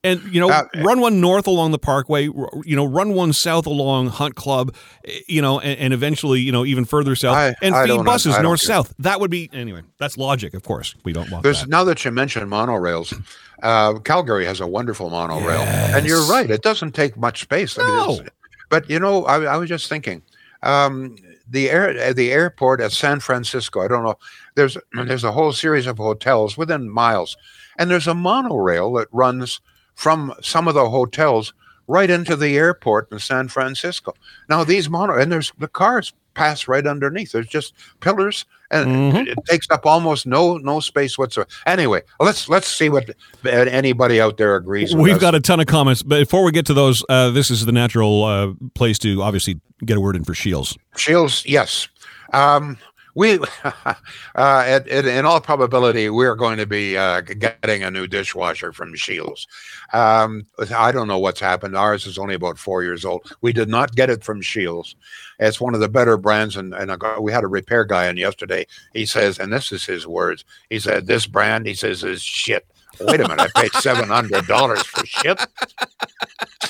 and 0.04 0.22
you 0.34 0.40
know 0.40 0.50
uh, 0.50 0.68
run 0.78 1.00
one 1.00 1.22
north 1.22 1.48
along 1.48 1.72
the 1.72 1.80
parkway 1.80 2.24
you 2.24 2.76
know 2.76 2.86
run 2.86 3.14
one 3.14 3.34
south 3.34 3.66
along 3.66 4.08
hunt 4.08 4.36
club 4.36 4.74
eh, 5.06 5.20
you 5.28 5.42
know 5.42 5.60
and, 5.60 5.80
and 5.80 5.94
eventually 5.94 6.40
you 6.40 6.52
know 6.52 6.66
even 6.66 6.86
further 6.86 7.16
south 7.16 7.36
I, 7.36 7.56
and 7.62 7.76
I 7.76 7.88
feed 7.88 8.04
buses 8.04 8.38
north 8.40 8.62
south 8.62 8.94
that 9.00 9.20
would 9.20 9.32
be 9.32 9.50
anyway 9.54 9.82
that's 9.98 10.18
logic 10.18 10.54
of 10.54 10.64
course 10.64 10.96
we 11.04 11.14
don't 11.14 11.30
want 11.30 11.44
there's 11.44 11.62
that. 11.62 11.70
now 11.70 11.84
that 11.84 12.04
you 12.04 12.12
mentioned 12.12 12.50
monorails 12.50 13.14
uh, 13.62 14.00
calgary 14.00 14.46
has 14.46 14.60
a 14.60 14.68
wonderful 14.68 15.10
monorail 15.10 15.60
yes. 15.60 15.96
and 15.96 16.08
you're 16.08 16.26
right 16.28 16.50
it 16.50 16.62
doesn't 16.62 16.94
take 16.94 17.16
much 17.18 17.42
space 17.42 17.78
no. 17.78 17.84
I 17.84 18.08
mean, 18.08 18.30
but 18.70 18.90
you 18.90 19.00
know 19.00 19.26
I, 19.26 19.44
I 19.44 19.58
was 19.58 19.70
just 19.70 19.88
thinking 19.88 20.24
um, 20.64 21.16
the 21.48 21.70
air 21.70 22.14
the 22.14 22.32
airport 22.32 22.82
at 22.82 22.92
san 22.92 23.20
francisco 23.20 23.82
i 23.82 23.88
don't 23.88 24.04
know 24.04 24.18
there's 24.56 24.78
there's 24.94 25.24
a 25.24 25.32
whole 25.32 25.54
series 25.54 25.86
of 25.86 25.98
hotels 25.98 26.58
within 26.58 26.90
miles 26.90 27.38
and 27.78 27.90
there's 27.90 28.08
a 28.08 28.16
monorail 28.16 28.94
that 28.94 29.08
runs 29.12 29.60
from 29.96 30.34
some 30.42 30.68
of 30.68 30.74
the 30.74 30.90
hotels 30.90 31.54
right 31.88 32.10
into 32.10 32.36
the 32.36 32.58
airport 32.58 33.12
in 33.12 33.20
San 33.20 33.48
Francisco. 33.48 34.14
Now 34.50 34.64
these 34.64 34.90
mono 34.90 35.18
and 35.18 35.32
there's 35.32 35.52
the 35.58 35.68
cars 35.68 36.14
pass 36.34 36.68
right 36.68 36.88
underneath. 36.88 37.34
There's 37.34 37.48
just 37.48 37.74
pillars 38.00 38.46
and 38.70 38.88
mm-hmm. 38.88 39.28
it 39.28 39.38
takes 39.46 39.70
up 39.70 39.86
almost 39.86 40.26
no 40.26 40.58
no 40.58 40.80
space 40.80 41.18
whatsoever. 41.18 41.50
Anyway, 41.66 42.02
let's 42.20 42.48
let's 42.48 42.68
see 42.68 42.90
what 42.90 43.14
anybody 43.46 44.22
out 44.22 44.38
there 44.38 44.56
agrees. 44.56 44.96
We've 44.96 45.20
got 45.20 45.36
a 45.36 45.42
ton 45.42 45.60
of 45.60 45.68
comments, 45.68 46.02
but 46.02 46.20
before 46.20 46.44
we 46.44 46.52
get 46.52 46.66
to 46.68 46.74
those, 46.74 47.04
uh, 47.10 47.32
this 47.32 47.52
is 47.52 47.66
the 47.66 47.74
natural 47.74 48.24
uh, 48.24 48.54
place 48.74 48.98
to 49.00 49.22
obviously 49.22 49.60
get 49.86 49.98
a 49.98 50.02
word 50.02 50.16
in 50.16 50.24
for 50.24 50.34
Shields. 50.34 50.78
Shields, 50.96 51.46
yes. 51.46 51.90
Um, 52.34 52.78
we, 53.16 53.40
uh, 53.64 53.94
at, 54.36 54.88
at, 54.88 55.06
in 55.06 55.26
all 55.26 55.42
probability, 55.42 56.10
we're 56.10 56.36
going 56.36 56.58
to 56.58 56.66
be 56.66 56.98
uh, 56.98 57.22
getting 57.22 57.84
a 57.84 57.92
new 57.92 58.08
dishwasher 58.08 58.72
from 58.72 58.96
Shields. 58.96 59.48
Um, 59.94 60.46
I 60.76 60.92
don't 60.92 61.08
know 61.08 61.20
what's 61.20 61.40
happened. 61.40 61.76
Ours 61.76 62.06
is 62.06 62.18
only 62.18 62.36
about 62.36 62.58
four 62.58 62.84
years 62.84 63.06
old. 63.06 63.32
We 63.42 63.54
did 63.54 63.70
not 63.70 63.96
get 63.96 64.10
it 64.10 64.24
from 64.24 64.42
Shields. 64.42 64.96
It's 65.40 65.60
one 65.62 65.74
of 65.74 65.82
the 65.82 65.90
better 65.90 66.18
brands. 66.18 66.56
And, 66.56 66.74
and 66.74 66.92
we 67.20 67.32
had 67.32 67.44
a 67.44 67.48
repair 67.48 67.84
guy 67.84 68.08
in 68.08 68.18
yesterday. 68.18 68.66
He 68.94 69.06
says, 69.06 69.40
and 69.40 69.52
this 69.52 69.72
is 69.72 69.86
his 69.86 70.08
words. 70.08 70.46
He 70.70 70.80
said, 70.80 71.08
"This 71.08 71.28
brand," 71.28 71.66
he 71.66 71.74
says, 71.74 72.04
"is 72.04 72.22
shit." 72.22 72.66
Wait 73.00 73.20
a 73.20 73.28
minute, 73.28 73.52
I 73.56 73.62
paid 73.62 73.72
seven 73.82 74.10
hundred 74.10 74.48
dollars 74.48 74.84
for 74.84 75.06
shit. 75.06 75.40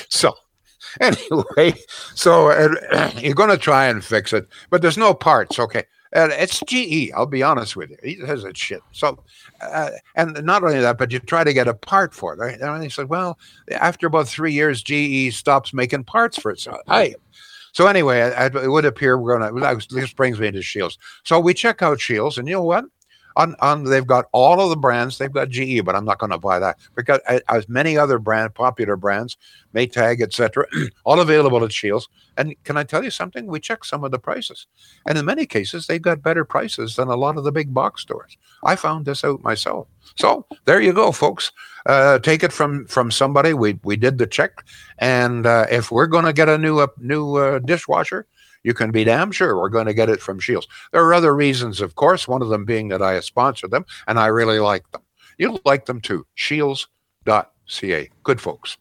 So 0.08 0.34
anyway, 1.00 1.74
so 2.14 2.50
uh, 2.50 3.10
you're 3.16 3.34
going 3.34 3.50
to 3.50 3.58
try 3.58 3.86
and 3.86 4.04
fix 4.04 4.32
it, 4.32 4.48
but 4.70 4.82
there's 4.82 4.98
no 4.98 5.14
parts. 5.14 5.58
Okay, 5.58 5.84
and 6.12 6.32
it's 6.32 6.60
GE. 6.66 7.10
I'll 7.14 7.26
be 7.26 7.42
honest 7.42 7.76
with 7.76 7.90
you. 7.90 7.96
He 8.02 8.26
has 8.26 8.44
it's 8.44 8.60
shit. 8.60 8.82
So, 8.92 9.18
uh, 9.60 9.90
and 10.14 10.44
not 10.44 10.62
only 10.62 10.80
that, 10.80 10.98
but 10.98 11.10
you 11.12 11.18
try 11.18 11.44
to 11.44 11.52
get 11.52 11.68
a 11.68 11.74
part 11.74 12.14
for 12.14 12.34
it. 12.34 12.38
Right? 12.38 12.60
And 12.60 12.82
he 12.82 12.88
said, 12.88 13.08
well, 13.08 13.38
after 13.70 14.06
about 14.06 14.28
three 14.28 14.52
years, 14.52 14.82
GE 14.82 15.34
stops 15.34 15.72
making 15.72 16.04
parts 16.04 16.38
for 16.38 16.50
it. 16.50 16.60
So, 16.60 16.78
I. 16.88 17.14
So 17.72 17.86
anyway, 17.86 18.20
it 18.20 18.70
would 18.70 18.84
appear 18.84 19.18
we're 19.18 19.38
going 19.38 19.78
to. 19.80 19.94
This 19.94 20.12
brings 20.12 20.38
me 20.38 20.50
to 20.50 20.60
Shields. 20.60 20.98
So 21.24 21.40
we 21.40 21.54
check 21.54 21.80
out 21.80 22.00
Shields, 22.00 22.36
and 22.36 22.46
you 22.46 22.54
know 22.54 22.64
what? 22.64 22.84
On, 23.36 23.54
on 23.60 23.84
they've 23.84 24.06
got 24.06 24.26
all 24.32 24.60
of 24.60 24.70
the 24.70 24.76
brands. 24.76 25.18
They've 25.18 25.32
got 25.32 25.48
GE, 25.48 25.84
but 25.84 25.94
I'm 25.94 26.04
not 26.04 26.18
going 26.18 26.30
to 26.30 26.38
buy 26.38 26.58
that 26.58 26.78
because 26.94 27.20
as 27.48 27.68
many 27.68 27.96
other 27.96 28.18
brand 28.18 28.54
popular 28.54 28.96
brands, 28.96 29.36
Maytag, 29.74 30.20
etc., 30.20 30.66
all 31.04 31.20
available 31.20 31.64
at 31.64 31.72
Shields. 31.72 32.08
And 32.36 32.54
can 32.64 32.76
I 32.76 32.84
tell 32.84 33.04
you 33.04 33.10
something? 33.10 33.46
We 33.46 33.60
checked 33.60 33.86
some 33.86 34.04
of 34.04 34.10
the 34.10 34.18
prices, 34.18 34.66
and 35.06 35.18
in 35.18 35.24
many 35.24 35.46
cases, 35.46 35.86
they've 35.86 36.00
got 36.00 36.22
better 36.22 36.44
prices 36.44 36.96
than 36.96 37.08
a 37.08 37.16
lot 37.16 37.36
of 37.36 37.44
the 37.44 37.52
big 37.52 37.74
box 37.74 38.02
stores. 38.02 38.36
I 38.64 38.76
found 38.76 39.04
this 39.04 39.24
out 39.24 39.42
myself. 39.42 39.88
So 40.16 40.46
there 40.64 40.80
you 40.80 40.92
go, 40.92 41.12
folks. 41.12 41.52
Uh, 41.86 42.18
take 42.18 42.42
it 42.42 42.52
from 42.52 42.86
from 42.86 43.10
somebody. 43.10 43.54
We 43.54 43.78
we 43.82 43.96
did 43.96 44.18
the 44.18 44.26
check, 44.26 44.64
and 44.98 45.46
uh, 45.46 45.66
if 45.70 45.90
we're 45.90 46.06
going 46.06 46.24
to 46.24 46.32
get 46.32 46.48
a 46.48 46.58
new 46.58 46.78
uh, 46.78 46.86
new 46.98 47.36
uh, 47.36 47.58
dishwasher, 47.58 48.26
you 48.64 48.74
can 48.74 48.90
be 48.90 49.04
damn 49.04 49.32
sure 49.32 49.56
we're 49.56 49.68
going 49.68 49.86
to 49.86 49.94
get 49.94 50.08
it 50.08 50.20
from 50.20 50.38
Shields. 50.38 50.68
There 50.92 51.04
are 51.04 51.14
other 51.14 51.34
reasons, 51.34 51.80
of 51.80 51.94
course, 51.94 52.28
one 52.28 52.42
of 52.42 52.48
them 52.48 52.64
being 52.64 52.88
that 52.88 53.02
I 53.02 53.18
sponsor 53.20 53.68
them 53.68 53.84
and 54.06 54.18
I 54.18 54.26
really 54.26 54.58
like 54.58 54.90
them. 54.90 55.02
You'll 55.38 55.60
like 55.64 55.86
them 55.86 56.00
too. 56.00 56.26
Shields.ca. 56.34 58.10
Good 58.22 58.40
folks. 58.40 58.78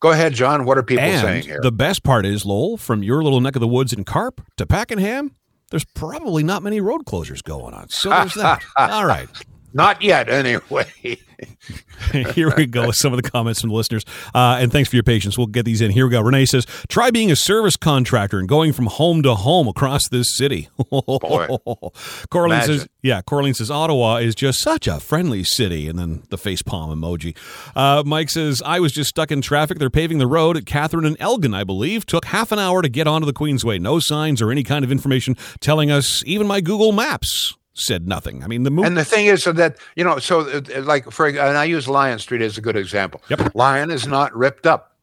Go 0.00 0.12
ahead, 0.12 0.32
John. 0.32 0.64
What 0.64 0.78
are 0.78 0.82
people 0.82 1.04
and 1.04 1.20
saying 1.20 1.42
here? 1.42 1.60
The 1.60 1.72
best 1.72 2.04
part 2.04 2.24
is, 2.24 2.46
Lowell, 2.46 2.76
from 2.76 3.02
your 3.02 3.22
little 3.22 3.40
neck 3.40 3.56
of 3.56 3.60
the 3.60 3.68
woods 3.68 3.92
in 3.92 4.04
Carp 4.04 4.40
to 4.56 4.64
Pakenham, 4.64 5.34
there's 5.70 5.84
probably 5.84 6.42
not 6.44 6.62
many 6.62 6.80
road 6.80 7.04
closures 7.04 7.42
going 7.42 7.74
on. 7.74 7.88
So 7.88 8.10
there's 8.10 8.34
that. 8.34 8.64
All 8.76 9.06
right. 9.06 9.28
Not 9.74 10.00
yet, 10.00 10.28
anyway. 10.28 11.18
Here 12.34 12.52
we 12.56 12.66
go 12.66 12.86
with 12.86 12.96
some 12.96 13.12
of 13.12 13.22
the 13.22 13.28
comments 13.28 13.60
from 13.60 13.70
the 13.70 13.76
listeners. 13.76 14.04
Uh, 14.34 14.58
and 14.60 14.72
thanks 14.72 14.88
for 14.90 14.96
your 14.96 15.02
patience. 15.02 15.38
We'll 15.38 15.46
get 15.46 15.64
these 15.64 15.80
in. 15.80 15.90
Here 15.90 16.06
we 16.06 16.10
go. 16.10 16.20
Renee 16.20 16.46
says, 16.46 16.66
try 16.88 17.10
being 17.10 17.30
a 17.30 17.36
service 17.36 17.76
contractor 17.76 18.38
and 18.38 18.48
going 18.48 18.72
from 18.72 18.86
home 18.86 19.22
to 19.22 19.34
home 19.34 19.68
across 19.68 20.02
this 20.10 20.36
city. 20.36 20.68
Corlin 20.78 22.64
says, 22.64 22.88
yeah, 23.02 23.20
Corlin 23.22 23.54
says, 23.54 23.70
Ottawa 23.70 24.16
is 24.16 24.34
just 24.34 24.60
such 24.60 24.86
a 24.86 24.98
friendly 25.00 25.44
city. 25.44 25.88
And 25.88 25.98
then 25.98 26.22
the 26.30 26.38
face 26.38 26.62
palm 26.62 26.90
emoji. 26.90 27.36
Uh, 27.76 28.02
Mike 28.04 28.30
says, 28.30 28.62
I 28.64 28.80
was 28.80 28.92
just 28.92 29.10
stuck 29.10 29.30
in 29.30 29.40
traffic. 29.40 29.78
They're 29.78 29.90
paving 29.90 30.18
the 30.18 30.26
road 30.26 30.56
at 30.56 30.66
Catherine 30.66 31.04
and 31.04 31.16
Elgin, 31.20 31.54
I 31.54 31.64
believe. 31.64 32.06
Took 32.06 32.26
half 32.26 32.52
an 32.52 32.58
hour 32.58 32.82
to 32.82 32.88
get 32.88 33.06
onto 33.06 33.26
the 33.26 33.32
Queensway. 33.32 33.80
No 33.80 34.00
signs 34.00 34.42
or 34.42 34.50
any 34.50 34.62
kind 34.62 34.84
of 34.84 34.90
information 34.90 35.36
telling 35.60 35.90
us, 35.90 36.22
even 36.26 36.46
my 36.46 36.60
Google 36.60 36.92
Maps 36.92 37.57
said 37.78 38.06
nothing. 38.06 38.42
I 38.42 38.46
mean, 38.46 38.62
the 38.64 38.70
movie. 38.70 38.86
And 38.86 38.96
the 38.96 39.04
thing 39.04 39.26
is 39.26 39.42
so 39.42 39.52
that 39.52 39.78
you 39.96 40.04
know, 40.04 40.18
so 40.18 40.40
uh, 40.40 40.82
like 40.82 41.10
for 41.10 41.26
and 41.26 41.38
I 41.38 41.64
use 41.64 41.88
Lyon 41.88 42.18
Street 42.18 42.42
as 42.42 42.58
a 42.58 42.60
good 42.60 42.76
example. 42.76 43.22
Yep. 43.28 43.54
Lyon 43.54 43.90
is 43.90 44.06
not 44.06 44.34
ripped 44.36 44.66
up, 44.66 44.96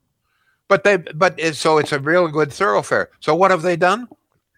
but 0.68 0.84
they 0.84 0.98
but 0.98 1.36
it's, 1.38 1.60
so 1.60 1.78
it's 1.78 1.92
a 1.92 2.00
real 2.00 2.28
good 2.28 2.52
thoroughfare. 2.52 3.10
So 3.20 3.36
what 3.36 3.52
have 3.52 3.62
they 3.62 3.76
done? 3.76 4.08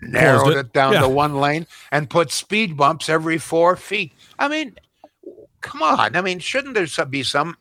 Narrowed 0.01 0.53
it. 0.53 0.57
it, 0.57 0.73
down 0.73 0.93
yeah. 0.93 1.01
to 1.01 1.09
one 1.09 1.35
lane 1.35 1.65
and 1.91 2.09
put 2.09 2.31
speed 2.31 2.77
bumps 2.77 3.09
every 3.09 3.37
four 3.37 3.75
feet. 3.75 4.13
I 4.37 4.47
mean, 4.47 4.75
come 5.61 5.81
on. 5.81 6.15
I 6.15 6.21
mean, 6.21 6.39
shouldn't 6.39 6.75
there 6.75 7.05
be 7.05 7.23
some 7.23 7.57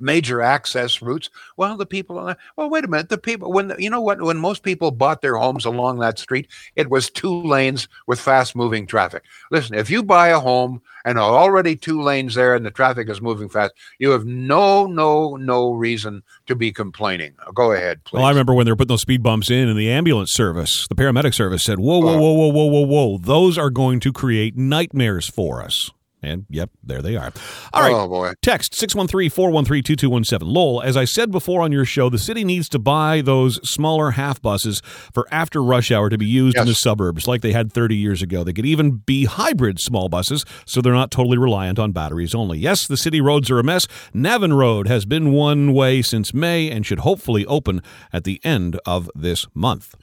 major 0.00 0.40
access 0.40 1.02
routes. 1.02 1.30
Well, 1.56 1.76
the 1.76 1.86
people, 1.86 2.18
uh, 2.18 2.34
well, 2.56 2.70
wait 2.70 2.84
a 2.84 2.88
minute. 2.88 3.08
The 3.08 3.18
people, 3.18 3.52
when 3.52 3.72
you 3.78 3.90
know 3.90 4.00
what, 4.00 4.22
when 4.22 4.38
most 4.38 4.62
people 4.62 4.90
bought 4.90 5.22
their 5.22 5.36
homes 5.36 5.64
along 5.64 5.98
that 5.98 6.18
street, 6.18 6.48
it 6.76 6.90
was 6.90 7.10
two 7.10 7.42
lanes 7.42 7.88
with 8.06 8.20
fast 8.20 8.56
moving 8.56 8.86
traffic. 8.86 9.24
Listen, 9.50 9.76
if 9.76 9.90
you 9.90 10.02
buy 10.02 10.28
a 10.28 10.40
home 10.40 10.82
and 11.04 11.18
are 11.18 11.36
already 11.36 11.76
two 11.76 12.02
lanes 12.02 12.34
there 12.34 12.54
and 12.54 12.64
the 12.64 12.70
traffic 12.70 13.08
is 13.08 13.20
moving 13.20 13.48
fast, 13.48 13.72
you 13.98 14.10
have 14.10 14.24
no, 14.24 14.86
no, 14.86 15.36
no 15.36 15.72
reason 15.72 16.22
to 16.46 16.54
be 16.54 16.72
complaining. 16.72 17.34
Go 17.54 17.72
ahead, 17.72 18.00
oh, 18.00 18.10
please. 18.10 18.18
Well, 18.18 18.26
I 18.26 18.30
remember 18.30 18.54
when 18.54 18.66
they 18.66 18.72
were 18.72 18.76
putting 18.76 18.88
those 18.88 19.02
speed 19.02 19.22
bumps 19.22 19.50
in, 19.50 19.68
and 19.68 19.78
the 19.78 19.90
ambulance 19.90 20.32
service, 20.32 20.86
the 20.88 20.94
paramedic 20.94 21.34
service 21.34 21.62
said, 21.62 21.78
"Whoa, 21.78 21.98
whoa, 21.98 22.14
oh. 22.14 22.20
whoa, 22.20 22.32
whoa, 22.32 22.48
whoa, 22.48 22.66
whoa, 22.66 22.86
whoa! 22.86 23.18
Those 23.18 23.58
are 23.58 23.70
going 23.70 24.00
to 24.00 24.12
create 24.12 24.56
nightmares 24.56 25.28
for 25.28 25.62
us." 25.62 25.90
And 26.22 26.46
yep, 26.48 26.70
there 26.82 27.00
they 27.00 27.16
are. 27.16 27.32
All 27.72 27.82
right. 27.82 27.92
Oh, 27.94 28.08
boy. 28.08 28.34
Text 28.42 28.74
613 28.74 29.30
413 29.30 29.82
2217. 29.96 30.52
Lowell, 30.52 30.82
as 30.82 30.96
I 30.96 31.04
said 31.04 31.30
before 31.30 31.62
on 31.62 31.72
your 31.72 31.84
show, 31.84 32.10
the 32.10 32.18
city 32.18 32.44
needs 32.44 32.68
to 32.70 32.78
buy 32.78 33.20
those 33.20 33.58
smaller 33.68 34.12
half 34.12 34.42
buses 34.42 34.82
for 35.12 35.26
after 35.30 35.62
rush 35.62 35.90
hour 35.90 36.10
to 36.10 36.18
be 36.18 36.26
used 36.26 36.56
yes. 36.56 36.62
in 36.62 36.68
the 36.68 36.74
suburbs 36.74 37.26
like 37.26 37.40
they 37.40 37.52
had 37.52 37.72
30 37.72 37.96
years 37.96 38.22
ago. 38.22 38.44
They 38.44 38.52
could 38.52 38.66
even 38.66 38.98
be 38.98 39.24
hybrid 39.24 39.80
small 39.80 40.08
buses 40.08 40.44
so 40.66 40.80
they're 40.80 40.92
not 40.92 41.10
totally 41.10 41.38
reliant 41.38 41.78
on 41.78 41.92
batteries 41.92 42.34
only. 42.34 42.58
Yes, 42.58 42.86
the 42.86 42.96
city 42.96 43.20
roads 43.20 43.50
are 43.50 43.58
a 43.58 43.64
mess. 43.64 43.86
Navan 44.12 44.52
Road 44.52 44.88
has 44.88 45.04
been 45.04 45.32
one 45.32 45.72
way 45.72 46.02
since 46.02 46.34
May 46.34 46.70
and 46.70 46.84
should 46.84 47.00
hopefully 47.00 47.46
open 47.46 47.82
at 48.12 48.24
the 48.24 48.40
end 48.44 48.78
of 48.84 49.10
this 49.14 49.46
month. 49.54 49.94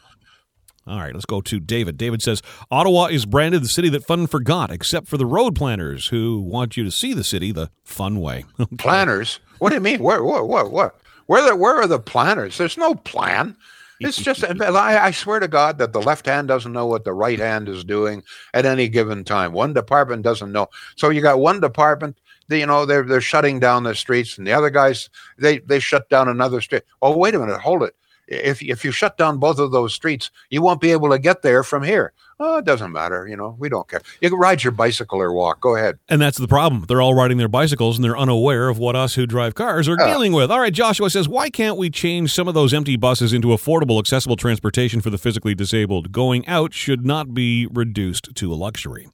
All 0.88 1.00
right, 1.00 1.14
let's 1.14 1.26
go 1.26 1.42
to 1.42 1.60
David. 1.60 1.98
David 1.98 2.22
says 2.22 2.42
Ottawa 2.72 3.08
is 3.08 3.26
branded 3.26 3.62
the 3.62 3.68
city 3.68 3.90
that 3.90 4.06
fun 4.06 4.26
forgot, 4.28 4.72
except 4.72 5.08
for 5.08 5.18
the 5.18 5.26
road 5.26 5.56
planners 5.56 6.08
who 6.08 6.40
want 6.40 6.78
you 6.78 6.84
to 6.84 6.92
see 6.92 7.14
the 7.14 7.24
city 7.24 7.52
the 7.52 7.70
fun 7.84 8.22
way. 8.22 8.46
planners? 8.78 9.40
What 9.60 9.70
do 9.70 9.76
you 9.76 9.82
mean? 9.82 10.02
Where? 10.02 10.24
What? 10.24 10.48
What? 10.48 10.72
What? 10.72 10.96
Where? 11.26 11.46
The, 11.46 11.56
where 11.56 11.76
are 11.76 11.88
the 11.88 12.00
planners? 12.00 12.58
There's 12.58 12.78
no 12.78 12.96
plan. 12.96 13.58
It's 14.00 14.18
just, 14.18 14.44
I, 14.62 15.08
I 15.08 15.12
swear 15.12 15.40
to 15.40 15.48
God 15.48 15.78
that 15.80 15.92
the 15.92 16.02
left 16.02 16.26
hand 16.26 16.48
doesn't 16.48 16.72
know 16.72 16.86
what 16.86 17.04
the 17.04 17.14
right 17.14 17.40
hand 17.40 17.68
is 17.68 17.84
doing 17.84 18.24
at 18.54 18.66
any 18.66 18.88
given 18.88 19.26
time. 19.26 19.52
One 19.52 19.74
department 19.74 20.22
doesn't 20.22 20.52
know. 20.52 20.68
So 20.96 21.10
you 21.10 21.22
got 21.22 21.40
one 21.40 21.60
department 21.60 22.18
you 22.50 22.66
know 22.66 22.86
they're 22.86 23.04
they're 23.04 23.22
shutting 23.22 23.60
down 23.60 23.84
the 23.84 23.94
streets 23.94 24.38
and 24.38 24.48
the 24.48 24.54
other 24.54 24.70
guys 24.70 25.10
they 25.38 25.60
they 25.60 25.80
shut 25.80 26.10
down 26.10 26.28
another 26.28 26.62
street 26.62 26.84
oh 27.02 27.18
wait 27.18 27.36
a 27.36 27.40
minute 27.40 27.60
hold 27.60 27.84
it 27.84 27.94
if 28.28 28.62
if 28.62 28.84
you 28.86 28.92
shut 28.92 29.18
down 29.18 29.38
both 29.38 29.60
of 29.60 29.72
those 29.72 29.94
streets, 29.94 30.32
you 30.50 30.62
won't 30.62 30.82
be 30.82 30.92
able 30.92 31.10
to 31.10 31.20
get 31.20 31.42
there 31.42 31.64
from 31.64 31.84
here. 31.84 32.14
Oh, 32.40 32.58
it 32.58 32.66
doesn't 32.66 32.92
matter. 32.92 33.28
You 33.28 33.36
know, 33.36 33.56
we 33.58 33.68
don't 33.68 33.88
care. 33.88 34.02
You 34.22 34.30
can 34.30 34.38
ride 34.38 34.64
your 34.64 34.72
bicycle 34.72 35.20
or 35.20 35.34
walk. 35.34 35.60
Go 35.60 35.76
ahead. 35.76 35.98
And 36.08 36.22
that's 36.22 36.38
the 36.38 36.48
problem. 36.48 36.86
They're 36.88 37.02
all 37.02 37.16
riding 37.16 37.38
their 37.38 37.48
bicycles 37.48 37.98
and 37.98 38.06
they're 38.06 38.18
unaware 38.18 38.70
of 38.70 38.78
what 38.78 38.96
us 38.96 39.16
who 39.16 39.26
drive 39.26 39.56
cars 39.56 39.88
are 39.90 40.00
uh, 40.00 40.06
dealing 40.06 40.34
with. 40.34 40.52
All 40.52 40.60
right, 40.60 40.74
Joshua 40.74 41.10
says, 41.10 41.28
why 41.28 41.50
can't 41.50 41.78
we 41.78 41.90
change 41.90 42.32
some 42.32 42.48
of 42.48 42.54
those 42.54 42.76
empty 42.76 42.96
buses 42.96 43.34
into 43.34 43.48
affordable, 43.48 43.98
accessible 43.98 44.36
transportation 44.36 45.02
for 45.02 45.10
the 45.10 45.18
physically 45.18 45.56
disabled? 45.56 46.12
Going 46.12 46.46
out 46.48 46.76
should 46.76 47.08
not 47.08 47.34
be 47.34 47.66
reduced 47.66 48.36
to 48.36 48.54
a 48.54 48.56
luxury. 48.56 49.08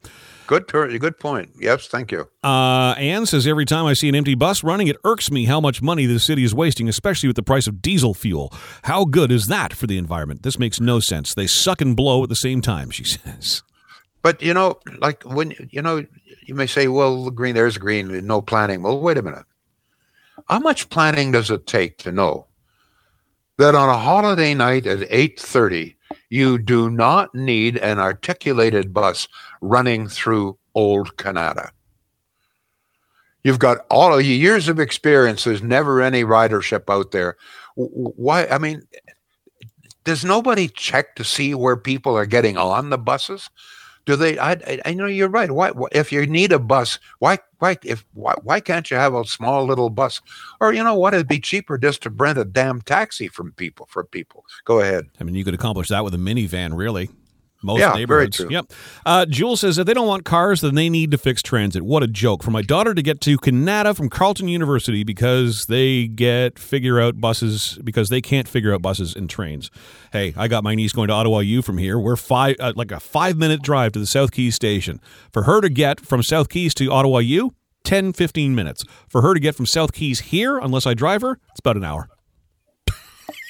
Good, 0.62 1.00
good 1.00 1.20
point. 1.20 1.50
Yes, 1.60 1.88
thank 1.88 2.12
you. 2.12 2.30
Uh, 2.44 2.94
Anne 2.98 3.26
says 3.26 3.48
every 3.48 3.66
time 3.66 3.86
I 3.86 3.94
see 3.94 4.08
an 4.08 4.14
empty 4.14 4.36
bus 4.36 4.64
running, 4.64 4.88
it 4.88 4.98
irks 5.04 5.32
me 5.32 5.46
how 5.46 5.60
much 5.60 5.82
money 5.82 6.06
the 6.06 6.20
city 6.20 6.44
is 6.44 6.54
wasting, 6.54 6.88
especially 6.88 7.28
with 7.28 7.36
the 7.36 7.44
price 7.44 7.66
of 7.66 7.82
diesel 7.82 8.14
fuel. 8.14 8.54
How 8.84 9.06
good 9.06 9.32
is 9.32 9.48
that 9.48 9.74
for 9.74 9.88
the 9.88 9.98
environment? 9.98 10.44
This 10.44 10.60
makes 10.60 10.80
no 10.80 11.00
sense. 11.00 11.34
They 11.34 11.48
suck 11.48 11.82
and 11.82 11.96
blow 11.96 12.22
at 12.22 12.30
the 12.30 12.36
same 12.36 12.62
time. 12.62 12.92
She 12.92 13.04
says. 13.04 13.64
But 14.22 14.44
you 14.44 14.54
know, 14.54 14.80
like 15.00 15.24
when 15.24 15.54
you 15.72 15.82
know, 15.82 16.06
you 16.46 16.54
may 16.54 16.68
say, 16.68 16.88
"Well, 16.88 17.32
green, 17.32 17.56
there's 17.56 17.78
green, 17.78 18.26
no 18.26 18.42
planning." 18.42 18.84
Well, 18.84 19.00
wait 19.00 19.18
a 19.18 19.22
minute. 19.24 19.46
How 20.50 20.60
much 20.60 20.90
planning 20.90 21.32
does 21.32 21.50
it 21.50 21.66
take 21.66 21.98
to 22.00 22.12
know 22.12 22.48
that 23.58 23.76
on 23.76 23.90
a 23.90 23.98
holiday 23.98 24.54
night 24.54 24.86
at 24.86 25.08
eight 25.10 25.40
thirty? 25.40 25.98
You 26.30 26.58
do 26.58 26.90
not 26.90 27.34
need 27.34 27.78
an 27.78 28.00
articulated 28.00 28.94
bus 28.94 29.28
running 29.62 30.08
through 30.08 30.58
Old 30.76 31.16
Kanata. 31.18 31.70
You've 33.44 33.60
got 33.60 33.86
all 33.90 34.18
of 34.18 34.26
your 34.26 34.38
years 34.38 34.68
of 34.70 34.80
experience. 34.80 35.44
There's 35.44 35.62
never 35.62 36.02
any 36.02 36.24
ridership 36.24 36.90
out 36.90 37.12
there. 37.12 37.36
Why? 37.76 38.46
I 38.48 38.58
mean, 38.58 38.84
does 40.06 40.24
nobody 40.24 40.68
check 40.68 41.16
to 41.16 41.24
see 41.24 41.54
where 41.54 41.76
people 41.76 42.18
are 42.18 42.26
getting 42.26 42.58
on 42.58 42.90
the 42.90 42.98
buses? 42.98 43.50
Do 44.06 44.16
they 44.16 44.38
I, 44.40 44.82
I 44.86 44.94
know 44.94 45.06
you're 45.06 45.30
right. 45.30 45.52
Why 45.52 45.72
if 45.92 46.12
you 46.12 46.26
need 46.26 46.52
a 46.52 46.60
bus 46.60 47.00
why 47.20 47.40
why 47.60 47.78
if 47.84 48.06
why, 48.14 48.34
why 48.44 48.60
can't 48.60 48.90
you 48.92 48.98
have 48.98 49.14
a 49.14 49.26
small 49.26 49.66
little 49.66 49.90
bus? 49.90 50.22
Or 50.60 50.74
you 50.74 50.84
know 50.84 50.96
what 50.96 51.14
it'd 51.14 51.28
be 51.28 51.40
cheaper 51.40 51.78
just 51.78 52.04
to 52.04 52.10
rent 52.10 52.38
a 52.38 52.46
damn 52.46 52.82
taxi 52.82 53.28
from 53.28 53.52
people 53.54 53.88
for 53.90 54.04
people. 54.04 54.46
Go 54.66 54.80
ahead. 54.80 55.10
I 55.20 55.24
mean 55.24 55.36
you 55.36 55.44
could 55.44 55.54
accomplish 55.54 55.90
that 55.90 56.04
with 56.04 56.14
a 56.14 56.18
minivan 56.18 56.76
really 56.76 57.10
most 57.64 57.80
yeah, 57.80 57.94
neighborhoods. 57.94 58.38
Very 58.38 58.50
true. 58.50 58.54
Yep. 58.56 58.74
Uh, 59.06 59.26
Jewel 59.26 59.58
says 59.58 59.78
if 59.78 59.86
they 59.86 59.94
don't 59.94 60.08
want 60.08 60.26
cars, 60.26 60.62
then 60.62 60.76
they 60.76 60.90
need 60.90 61.12
to 61.12 61.18
fix 61.18 61.42
transit. 61.42 61.84
What 61.84 62.04
a 62.04 62.08
joke 62.08 62.44
for 62.44 62.52
my 62.52 62.62
daughter 62.62 62.94
to 62.94 63.02
get 63.02 63.22
to 63.22 63.38
Kanata 63.38 63.96
from 63.96 64.10
Carleton 64.10 64.48
University 64.48 65.04
because 65.04 65.66
they 65.68 66.08
get 66.08 66.60
figure 66.60 67.00
out 67.00 67.20
buses 67.20 67.80
because 67.84 68.10
they 68.10 68.22
can't 68.22 68.48
figure 68.48 68.74
out 68.74 68.82
buses 68.82 69.16
and 69.16 69.30
trains. 69.30 69.72
Hey, 70.12 70.34
I 70.38 70.48
got 70.48 70.64
my 70.64 70.76
niece 70.76 70.94
going 70.94 71.08
to 71.08 71.14
Ottawa 71.14 71.40
U 71.40 71.62
from 71.62 71.78
here. 71.78 71.98
We're 71.98 72.16
five 72.16 72.56
uh, 72.60 72.74
like 72.76 72.92
a 72.92 73.00
five 73.00 73.38
minute 73.38 73.62
drive 73.62 73.94
to 73.94 74.00
the 74.00 74.06
South 74.06 74.32
Keys 74.32 74.56
station. 74.56 75.00
For 75.32 75.44
her 75.44 75.62
to 75.62 75.70
get 75.70 76.00
from 76.00 76.24
South 76.24 76.50
Keys 76.50 76.74
to 76.76 76.92
Ottawa 76.92 77.20
U, 77.20 77.54
10, 77.84 78.14
15 78.14 78.56
minutes. 78.56 78.84
For 79.08 79.22
her 79.22 79.34
to 79.34 79.40
get 79.40 79.56
from 79.56 79.66
South 79.66 79.94
Keys 79.94 80.20
here, 80.22 80.58
unless 80.58 80.86
I 80.86 80.94
drive 80.94 81.22
her, 81.22 81.40
it's 81.52 81.60
about 81.60 81.78
an 81.78 81.84
hour. 81.84 82.10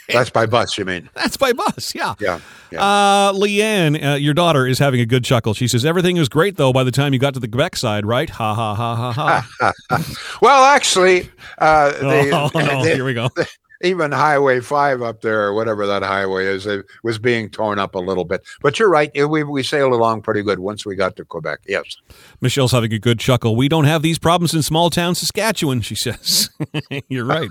That's 0.09 0.29
by 0.29 0.45
bus, 0.45 0.77
you 0.77 0.85
mean? 0.85 1.09
That's 1.13 1.37
by 1.37 1.53
bus, 1.53 1.93
yeah. 1.95 2.15
Yeah. 2.19 2.39
yeah. 2.71 2.83
Uh, 2.83 3.33
Leanne, 3.33 4.03
uh, 4.03 4.15
your 4.15 4.33
daughter 4.33 4.67
is 4.67 4.79
having 4.79 4.99
a 4.99 5.05
good 5.05 5.23
chuckle. 5.23 5.53
She 5.53 5.67
says, 5.67 5.85
Everything 5.85 6.17
was 6.17 6.29
great, 6.29 6.57
though, 6.57 6.73
by 6.73 6.83
the 6.83 6.91
time 6.91 7.13
you 7.13 7.19
got 7.19 7.33
to 7.35 7.39
the 7.39 7.47
Quebec 7.47 7.75
side, 7.75 8.05
right? 8.05 8.29
Ha, 8.29 8.53
ha, 8.53 8.75
ha, 8.75 9.11
ha, 9.13 9.47
ha. 9.59 10.03
well, 10.41 10.63
actually, 10.65 11.29
uh, 11.57 11.91
they, 12.01 12.31
oh, 12.31 12.49
no, 12.53 12.83
they, 12.83 12.95
here 12.95 13.05
we 13.05 13.13
go. 13.13 13.29
They, 13.35 13.45
even 13.83 14.11
Highway 14.11 14.61
5 14.61 15.01
up 15.01 15.21
there, 15.21 15.43
or 15.43 15.53
whatever 15.53 15.85
that 15.85 16.03
highway 16.03 16.45
is, 16.45 16.65
it 16.65 16.85
was 17.03 17.19
being 17.19 17.49
torn 17.49 17.79
up 17.79 17.95
a 17.95 17.99
little 17.99 18.23
bit. 18.25 18.43
But 18.61 18.79
you're 18.79 18.89
right. 18.89 19.11
We, 19.13 19.43
we 19.43 19.61
sailed 19.61 19.93
along 19.93 20.21
pretty 20.21 20.41
good 20.41 20.59
once 20.59 20.85
we 20.85 20.95
got 20.95 21.15
to 21.17 21.25
Quebec. 21.25 21.59
Yes. 21.67 21.97
Michelle's 22.41 22.71
having 22.71 22.93
a 22.93 22.99
good 22.99 23.19
chuckle. 23.19 23.55
We 23.55 23.67
don't 23.67 23.85
have 23.85 24.01
these 24.01 24.17
problems 24.17 24.53
in 24.53 24.61
small 24.61 24.89
town 24.89 25.15
Saskatchewan, 25.15 25.81
she 25.81 25.95
says. 25.95 26.49
you're 27.09 27.25
right. 27.25 27.49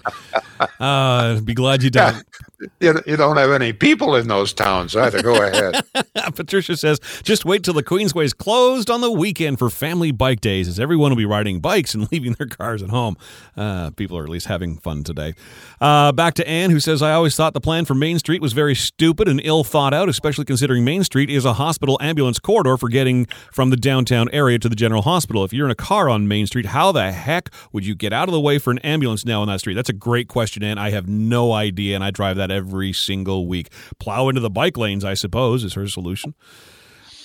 Uh, 0.81 1.41
be 1.41 1.55
glad 1.55 1.83
you 1.83 1.91
don't. 1.91 2.25
You, 2.81 3.01
you 3.07 3.17
don't 3.17 3.39
have 3.39 3.51
any 3.51 3.73
people 3.73 4.15
in 4.15 4.29
those 4.29 4.53
towns 4.53 4.95
either. 4.95 5.21
Go 5.21 5.43
ahead. 5.43 5.85
Patricia 6.37 6.77
says, 6.77 7.01
just 7.25 7.45
wait 7.45 7.65
till 7.65 7.75
the 7.75 7.83
Queensway 7.83 8.25
is 8.25 8.33
closed 8.33 8.89
on 8.89 9.01
the 9.01 9.11
weekend 9.11 9.59
for 9.59 9.69
family 9.69 10.13
bike 10.13 10.41
days, 10.41 10.69
as 10.69 10.79
everyone 10.79 11.11
will 11.11 11.17
be 11.17 11.25
riding 11.25 11.59
bikes 11.59 11.93
and 11.93 12.11
leaving 12.13 12.35
their 12.35 12.47
cars 12.47 12.81
at 12.81 12.91
home. 12.91 13.17
Uh, 13.57 13.91
people 13.91 14.17
are 14.17 14.23
at 14.23 14.29
least 14.29 14.47
having 14.47 14.79
fun 14.79 15.03
today. 15.03 15.35
Uh, 15.81 16.13
back 16.23 16.35
to 16.35 16.47
Anne, 16.47 16.71
who 16.71 16.79
says, 16.79 17.03
I 17.03 17.15
always 17.15 17.35
thought 17.35 17.53
the 17.53 17.61
plan 17.61 17.85
for 17.85 17.95
Main 17.95 18.17
Street 18.17 18.41
was 18.41 18.53
very 18.53 18.77
stupid 18.77 19.27
and 19.27 19.41
ill 19.43 19.65
thought 19.65 19.93
out, 19.93 20.09
especially 20.09 20.45
considering 20.45 20.85
Main 20.85 21.03
Street 21.03 21.29
is 21.29 21.45
a 21.45 21.55
hospital 21.55 21.99
ambulance 22.01 22.39
corridor 22.39 22.77
for 22.77 22.89
getting 22.89 23.27
from 23.51 23.71
the 23.71 23.77
downtown 23.77 24.29
area 24.33 24.57
to 24.61 24.69
the 24.69 24.77
general 24.77 25.03
hospital. 25.03 25.43
If 25.43 25.53
you're 25.53 25.67
in 25.67 25.73
a 25.73 25.75
car 25.75 26.09
on 26.09 26.29
Main 26.29 26.47
Street, 26.47 26.67
how 26.67 26.93
the 26.93 27.11
heck 27.11 27.51
would 27.73 27.85
you 27.85 27.97
get 27.97 28.13
out 28.13 28.29
of 28.29 28.33
the 28.33 28.41
way 28.41 28.59
for 28.59 28.71
an 28.71 28.79
ambulance 28.85 29.25
now 29.25 29.43
on 29.43 29.49
that 29.49 29.59
street? 29.59 29.75
That's 29.75 29.89
a 29.89 29.93
great 29.93 30.29
question, 30.29 30.63
Anne. 30.63 30.79
I 30.79 30.91
have 30.91 31.09
no 31.09 31.51
idea, 31.51 31.97
and 31.97 32.05
I 32.05 32.13
drive 32.13 32.37
that 32.37 32.53
every 32.53 32.93
single 32.93 33.49
week. 33.49 33.73
Plow 33.99 34.29
into 34.29 34.41
the 34.41 34.49
bike 34.49 34.77
lanes, 34.77 35.05
I 35.05 35.15
suppose, 35.15 35.65
is 35.65 35.75
her 35.75 35.89
solution. 35.89 36.37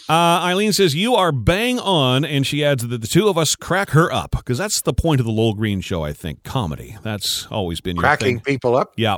Uh, 0.09 0.39
Eileen 0.43 0.71
says, 0.71 0.95
You 0.95 1.15
are 1.15 1.31
bang 1.31 1.79
on. 1.79 2.23
And 2.23 2.47
she 2.47 2.63
adds 2.63 2.87
that 2.87 3.01
the 3.01 3.07
two 3.07 3.27
of 3.27 3.37
us 3.37 3.55
crack 3.55 3.91
her 3.91 4.11
up 4.11 4.31
because 4.31 4.57
that's 4.57 4.81
the 4.81 4.93
point 4.93 5.19
of 5.19 5.25
the 5.25 5.31
Lowell 5.31 5.53
Green 5.53 5.81
show, 5.81 6.03
I 6.03 6.13
think. 6.13 6.43
Comedy. 6.43 6.97
That's 7.03 7.47
always 7.47 7.81
been 7.81 7.97
your 7.97 8.03
Cracking 8.03 8.39
people 8.39 8.75
up? 8.75 8.93
Yeah. 8.95 9.17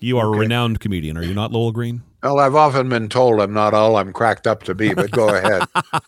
You 0.00 0.18
are 0.18 0.28
okay. 0.28 0.36
a 0.36 0.40
renowned 0.40 0.80
comedian, 0.80 1.16
are 1.18 1.22
you 1.22 1.34
not, 1.34 1.52
Lowell 1.52 1.72
Green? 1.72 2.02
Well, 2.22 2.38
I've 2.38 2.54
often 2.54 2.88
been 2.90 3.08
told 3.08 3.40
I'm 3.40 3.54
not 3.54 3.72
all 3.72 3.96
I'm 3.96 4.12
cracked 4.12 4.46
up 4.46 4.62
to 4.64 4.74
be, 4.74 4.92
but 4.92 5.10
go 5.10 5.28
ahead. 5.34 5.62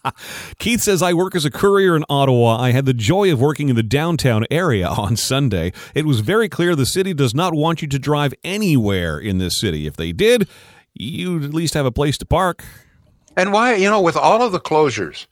Keith 0.58 0.82
says, 0.82 1.02
I 1.02 1.14
work 1.14 1.34
as 1.34 1.46
a 1.46 1.50
courier 1.50 1.96
in 1.96 2.04
Ottawa. 2.08 2.58
I 2.58 2.72
had 2.72 2.84
the 2.84 2.92
joy 2.92 3.32
of 3.32 3.40
working 3.40 3.70
in 3.70 3.76
the 3.76 3.82
downtown 3.82 4.44
area 4.50 4.88
on 4.98 5.16
Sunday. 5.16 5.72
It 5.94 6.04
was 6.04 6.20
very 6.20 6.48
clear 6.50 6.76
the 6.76 6.84
city 6.84 7.14
does 7.14 7.34
not 7.34 7.54
want 7.54 7.80
you 7.80 7.88
to 7.88 7.98
drive 7.98 8.34
anywhere 8.44 9.18
in 9.18 9.38
this 9.38 9.58
city. 9.58 9.86
If 9.86 9.96
they 9.96 10.12
did, 10.12 10.48
you'd 10.92 11.44
at 11.44 11.54
least 11.54 11.72
have 11.74 11.86
a 11.86 11.92
place 11.92 12.18
to 12.18 12.26
park. 12.26 12.62
And 13.36 13.52
why, 13.52 13.74
you 13.74 13.88
know, 13.88 14.00
with 14.00 14.16
all 14.16 14.42
of 14.42 14.52
the 14.52 14.60
closures 14.60 15.26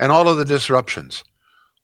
and 0.00 0.10
all 0.10 0.28
of 0.28 0.36
the 0.36 0.44
disruptions, 0.44 1.22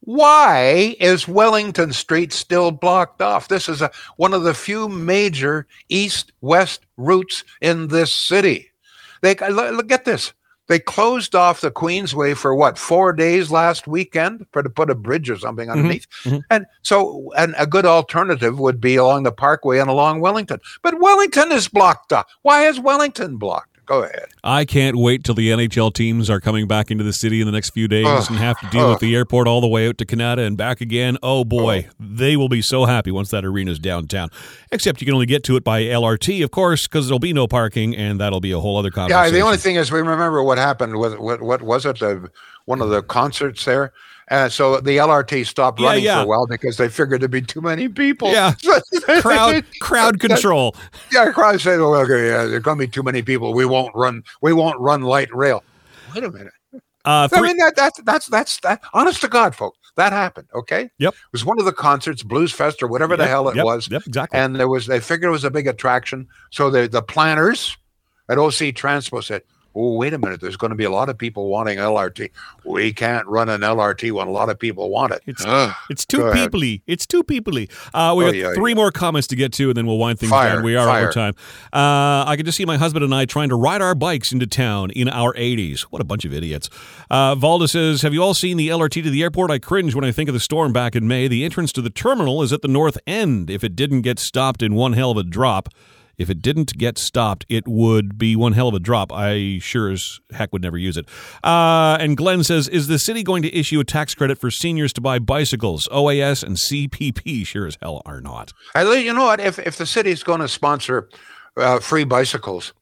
why 0.00 0.96
is 1.00 1.28
Wellington 1.28 1.92
Street 1.92 2.32
still 2.32 2.70
blocked 2.70 3.20
off? 3.20 3.48
This 3.48 3.68
is 3.68 3.82
a, 3.82 3.90
one 4.16 4.32
of 4.32 4.44
the 4.44 4.54
few 4.54 4.88
major 4.88 5.66
east 5.88 6.32
west 6.40 6.86
routes 6.96 7.44
in 7.60 7.88
this 7.88 8.12
city. 8.12 8.70
They 9.22 9.34
look 9.34 9.90
at 9.92 10.04
this. 10.04 10.32
They 10.68 10.78
closed 10.78 11.34
off 11.34 11.62
the 11.62 11.70
Queensway 11.70 12.36
for 12.36 12.54
what 12.54 12.78
four 12.78 13.14
days 13.14 13.50
last 13.50 13.86
weekend 13.86 14.46
for 14.52 14.62
to 14.62 14.68
put 14.68 14.90
a 14.90 14.94
bridge 14.94 15.30
or 15.30 15.38
something 15.38 15.68
mm-hmm, 15.68 15.78
underneath, 15.78 16.06
mm-hmm. 16.24 16.40
and 16.50 16.66
so 16.82 17.30
and 17.38 17.54
a 17.56 17.66
good 17.66 17.86
alternative 17.86 18.58
would 18.58 18.78
be 18.78 18.96
along 18.96 19.22
the 19.22 19.32
Parkway 19.32 19.78
and 19.78 19.88
along 19.88 20.20
Wellington. 20.20 20.60
But 20.82 21.00
Wellington 21.00 21.52
is 21.52 21.68
blocked 21.68 22.12
off. 22.12 22.26
Why 22.42 22.66
is 22.66 22.78
Wellington 22.78 23.38
blocked? 23.38 23.77
Go 23.88 24.02
ahead. 24.02 24.26
I 24.44 24.66
can't 24.66 24.96
wait 24.96 25.24
till 25.24 25.34
the 25.34 25.48
NHL 25.48 25.94
teams 25.94 26.28
are 26.28 26.40
coming 26.40 26.68
back 26.68 26.90
into 26.90 27.02
the 27.02 27.12
city 27.14 27.40
in 27.40 27.46
the 27.46 27.52
next 27.52 27.70
few 27.70 27.88
days 27.88 28.28
and 28.28 28.36
have 28.36 28.60
to 28.60 28.66
deal 28.66 28.90
with 28.90 29.00
the 29.00 29.16
airport 29.16 29.48
all 29.48 29.62
the 29.62 29.66
way 29.66 29.88
out 29.88 29.96
to 29.96 30.04
Kanata 30.04 30.46
and 30.46 30.58
back 30.58 30.82
again. 30.82 31.16
Oh 31.22 31.42
boy, 31.42 31.88
they 31.98 32.36
will 32.36 32.50
be 32.50 32.60
so 32.60 32.84
happy 32.84 33.10
once 33.10 33.30
that 33.30 33.46
arena's 33.46 33.78
downtown. 33.78 34.28
Except 34.70 35.00
you 35.00 35.06
can 35.06 35.14
only 35.14 35.24
get 35.24 35.42
to 35.44 35.56
it 35.56 35.64
by 35.64 35.84
LRT, 35.84 36.44
of 36.44 36.50
course, 36.50 36.86
because 36.86 37.08
there'll 37.08 37.18
be 37.18 37.32
no 37.32 37.46
parking, 37.46 37.96
and 37.96 38.20
that'll 38.20 38.40
be 38.40 38.52
a 38.52 38.60
whole 38.60 38.76
other 38.76 38.90
conversation. 38.90 39.24
Yeah, 39.24 39.30
the 39.30 39.40
only 39.40 39.56
thing 39.56 39.76
is, 39.76 39.90
we 39.90 40.00
remember 40.00 40.42
what 40.42 40.58
happened 40.58 40.98
with 40.98 41.18
what 41.18 41.40
what 41.40 41.62
was 41.62 41.86
it? 41.86 41.98
The, 41.98 42.30
one 42.66 42.82
of 42.82 42.90
the 42.90 43.02
concerts 43.02 43.64
there 43.64 43.94
Uh, 44.30 44.48
so 44.48 44.80
the 44.80 44.98
LRT 44.98 45.46
stopped 45.46 45.80
running 45.80 46.04
yeah, 46.04 46.10
yeah. 46.10 46.18
for 46.18 46.24
a 46.24 46.28
while 46.28 46.46
because 46.46 46.76
they 46.76 46.88
figured 46.88 47.20
there'd 47.20 47.30
be 47.30 47.40
too 47.40 47.62
many 47.62 47.88
people. 47.88 48.30
Yeah, 48.30 48.52
crowd 49.20 49.64
crowd 49.80 50.20
control. 50.20 50.74
Yeah, 51.10 51.30
crowd 51.32 51.60
say, 51.60 51.78
"Well, 51.78 51.94
okay, 51.94 52.28
yeah, 52.28 52.44
there's 52.44 52.62
going 52.62 52.78
to 52.78 52.86
be 52.86 52.90
too 52.90 53.02
many 53.02 53.22
people. 53.22 53.54
We 53.54 53.64
won't 53.64 53.94
run. 53.94 54.22
We 54.42 54.52
won't 54.52 54.78
run 54.80 55.02
light 55.02 55.34
rail." 55.34 55.64
Wait 56.14 56.24
a 56.24 56.30
minute. 56.30 56.52
Uh, 57.04 57.28
I 57.32 57.40
mean 57.40 57.56
that 57.56 57.74
that's 57.74 58.00
that's 58.02 58.26
that's 58.26 58.60
that. 58.60 58.82
Honest 58.92 59.22
to 59.22 59.28
God, 59.28 59.54
folks, 59.54 59.78
that 59.96 60.12
happened. 60.12 60.48
Okay. 60.54 60.90
Yep. 60.98 61.14
It 61.14 61.32
was 61.32 61.44
one 61.44 61.58
of 61.58 61.64
the 61.64 61.72
concerts, 61.72 62.22
Blues 62.22 62.52
Fest 62.52 62.82
or 62.82 62.86
whatever 62.86 63.14
yep, 63.14 63.20
the 63.20 63.26
hell 63.26 63.48
it 63.48 63.56
yep, 63.56 63.64
was. 63.64 63.88
Yep. 63.90 64.02
Exactly. 64.06 64.38
And 64.38 64.56
there 64.56 64.68
was 64.68 64.86
they 64.86 65.00
figured 65.00 65.28
it 65.28 65.32
was 65.32 65.44
a 65.44 65.50
big 65.50 65.66
attraction, 65.66 66.28
so 66.50 66.70
the 66.70 66.86
the 66.86 67.02
planners 67.02 67.78
at 68.28 68.36
OC 68.36 68.74
Transpo 68.74 69.24
said, 69.24 69.42
oh, 69.74 69.96
wait 69.96 70.12
a 70.12 70.18
minute, 70.18 70.40
there's 70.40 70.56
going 70.56 70.70
to 70.70 70.76
be 70.76 70.84
a 70.84 70.90
lot 70.90 71.08
of 71.08 71.16
people 71.16 71.48
wanting 71.48 71.78
LRT. 71.78 72.30
We 72.64 72.92
can't 72.92 73.26
run 73.26 73.48
an 73.48 73.60
LRT 73.60 74.12
when 74.12 74.26
a 74.26 74.30
lot 74.30 74.48
of 74.48 74.58
people 74.58 74.90
want 74.90 75.12
it. 75.12 75.22
It's, 75.26 75.44
it's 75.90 76.04
too 76.04 76.18
peoply. 76.18 76.82
It's 76.86 77.06
too 77.06 77.22
peoply. 77.22 77.70
Uh, 77.94 78.14
we 78.14 78.24
oh, 78.24 78.28
got 78.28 78.34
yeah, 78.34 78.54
three 78.54 78.72
yeah. 78.72 78.76
more 78.76 78.90
comments 78.90 79.28
to 79.28 79.36
get 79.36 79.52
to, 79.54 79.68
and 79.68 79.76
then 79.76 79.86
we'll 79.86 79.98
wind 79.98 80.18
things 80.18 80.30
fire, 80.30 80.56
down. 80.56 80.64
We 80.64 80.76
are 80.76 80.86
fire. 80.86 81.04
over 81.04 81.12
time. 81.12 81.34
Uh, 81.72 82.28
I 82.28 82.34
can 82.36 82.44
just 82.44 82.58
see 82.58 82.64
my 82.64 82.76
husband 82.76 83.04
and 83.04 83.14
I 83.14 83.24
trying 83.24 83.50
to 83.50 83.56
ride 83.56 83.82
our 83.82 83.94
bikes 83.94 84.32
into 84.32 84.46
town 84.46 84.90
in 84.90 85.08
our 85.08 85.32
80s. 85.34 85.82
What 85.82 86.02
a 86.02 86.04
bunch 86.04 86.24
of 86.24 86.32
idiots. 86.32 86.68
Uh, 87.10 87.34
Valda 87.34 87.68
says, 87.68 88.02
Have 88.02 88.12
you 88.12 88.22
all 88.22 88.34
seen 88.34 88.56
the 88.56 88.68
LRT 88.68 89.02
to 89.04 89.10
the 89.10 89.22
airport? 89.22 89.50
I 89.50 89.58
cringe 89.58 89.94
when 89.94 90.04
I 90.04 90.12
think 90.12 90.28
of 90.28 90.34
the 90.34 90.40
storm 90.40 90.72
back 90.72 90.96
in 90.96 91.06
May. 91.06 91.28
The 91.28 91.44
entrance 91.44 91.72
to 91.72 91.82
the 91.82 91.90
terminal 91.90 92.42
is 92.42 92.52
at 92.52 92.62
the 92.62 92.68
north 92.68 92.98
end. 93.06 93.50
If 93.50 93.62
it 93.62 93.76
didn't 93.76 94.02
get 94.02 94.18
stopped 94.18 94.62
in 94.62 94.74
one 94.74 94.94
hell 94.94 95.10
of 95.12 95.16
a 95.16 95.22
drop, 95.22 95.68
if 96.18 96.28
it 96.28 96.42
didn't 96.42 96.76
get 96.76 96.98
stopped, 96.98 97.46
it 97.48 97.66
would 97.66 98.18
be 98.18 98.34
one 98.34 98.52
hell 98.52 98.68
of 98.68 98.74
a 98.74 98.80
drop. 98.80 99.12
I 99.12 99.58
sure 99.60 99.90
as 99.90 100.20
heck 100.30 100.52
would 100.52 100.62
never 100.62 100.76
use 100.76 100.96
it. 100.96 101.06
Uh, 101.44 101.96
and 102.00 102.16
Glenn 102.16 102.42
says, 102.42 102.68
Is 102.68 102.88
the 102.88 102.98
city 102.98 103.22
going 103.22 103.42
to 103.42 103.56
issue 103.56 103.78
a 103.80 103.84
tax 103.84 104.14
credit 104.14 104.38
for 104.38 104.50
seniors 104.50 104.92
to 104.94 105.00
buy 105.00 105.18
bicycles? 105.20 105.88
OAS 105.88 106.42
and 106.42 106.56
CPP 106.56 107.46
sure 107.46 107.66
as 107.66 107.78
hell 107.80 108.02
are 108.04 108.20
not. 108.20 108.52
you 108.74 109.12
know 109.14 109.26
what? 109.26 109.40
If, 109.40 109.58
if 109.60 109.76
the 109.76 109.86
city 109.86 110.10
is 110.10 110.24
going 110.24 110.40
to 110.40 110.48
sponsor 110.48 111.08
uh, 111.56 111.78
free 111.78 112.04
bicycles, 112.04 112.72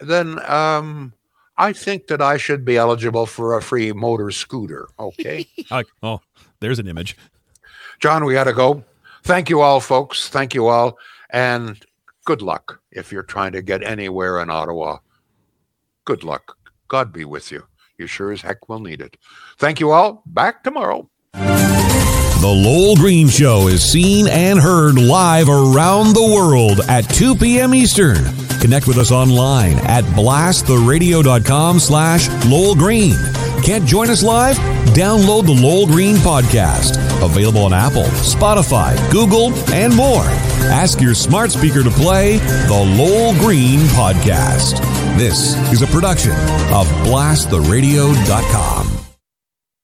then 0.00 0.38
um, 0.50 1.12
I 1.58 1.72
think 1.72 2.06
that 2.06 2.22
I 2.22 2.36
should 2.36 2.64
be 2.64 2.76
eligible 2.76 3.26
for 3.26 3.56
a 3.56 3.62
free 3.62 3.92
motor 3.92 4.30
scooter. 4.30 4.88
Okay. 4.98 5.46
uh, 5.70 5.82
oh, 6.02 6.20
there's 6.60 6.78
an 6.78 6.88
image. 6.88 7.16
John, 8.00 8.24
we 8.24 8.32
got 8.32 8.44
to 8.44 8.52
go. 8.52 8.84
Thank 9.24 9.50
you 9.50 9.60
all, 9.60 9.80
folks. 9.80 10.28
Thank 10.28 10.54
you 10.54 10.68
all. 10.68 10.96
And 11.30 11.84
good 12.28 12.42
luck 12.42 12.82
if 12.92 13.10
you're 13.10 13.22
trying 13.22 13.52
to 13.52 13.62
get 13.62 13.82
anywhere 13.82 14.38
in 14.42 14.50
Ottawa. 14.50 14.98
Good 16.04 16.22
luck. 16.24 16.58
God 16.86 17.10
be 17.10 17.24
with 17.24 17.50
you. 17.50 17.62
You 17.96 18.06
sure 18.06 18.32
as 18.32 18.42
heck 18.42 18.68
will 18.68 18.80
need 18.80 19.00
it. 19.00 19.16
Thank 19.56 19.80
you 19.80 19.92
all. 19.92 20.22
Back 20.26 20.62
tomorrow. 20.62 21.08
The 21.32 22.42
Lowell 22.42 22.96
Green 22.96 23.28
Show 23.28 23.68
is 23.68 23.82
seen 23.82 24.28
and 24.28 24.58
heard 24.58 24.98
live 24.98 25.48
around 25.48 26.14
the 26.14 26.30
world 26.30 26.80
at 26.90 27.08
2 27.08 27.34
p.m. 27.34 27.72
Eastern. 27.72 28.22
Connect 28.60 28.86
with 28.86 28.98
us 28.98 29.10
online 29.10 29.78
at 29.78 30.04
blasttheradio.com 30.04 31.80
slash 31.80 32.28
Lowell 32.44 32.74
Green. 32.74 33.16
Can't 33.62 33.86
join 33.86 34.10
us 34.10 34.22
live? 34.22 34.58
Download 34.98 35.46
the 35.46 35.52
Lowell 35.52 35.86
Green 35.86 36.16
Podcast. 36.16 36.96
Available 37.24 37.62
on 37.62 37.72
Apple, 37.72 38.02
Spotify, 38.02 38.98
Google, 39.12 39.54
and 39.72 39.94
more. 39.94 40.24
Ask 40.72 41.00
your 41.00 41.14
smart 41.14 41.52
speaker 41.52 41.84
to 41.84 41.90
play 41.90 42.38
the 42.66 42.96
Lowell 42.98 43.32
Green 43.38 43.78
Podcast. 43.90 44.80
This 45.16 45.54
is 45.72 45.82
a 45.82 45.86
production 45.86 46.32
of 46.32 46.88
BlastTheRadio.com. 47.06 48.97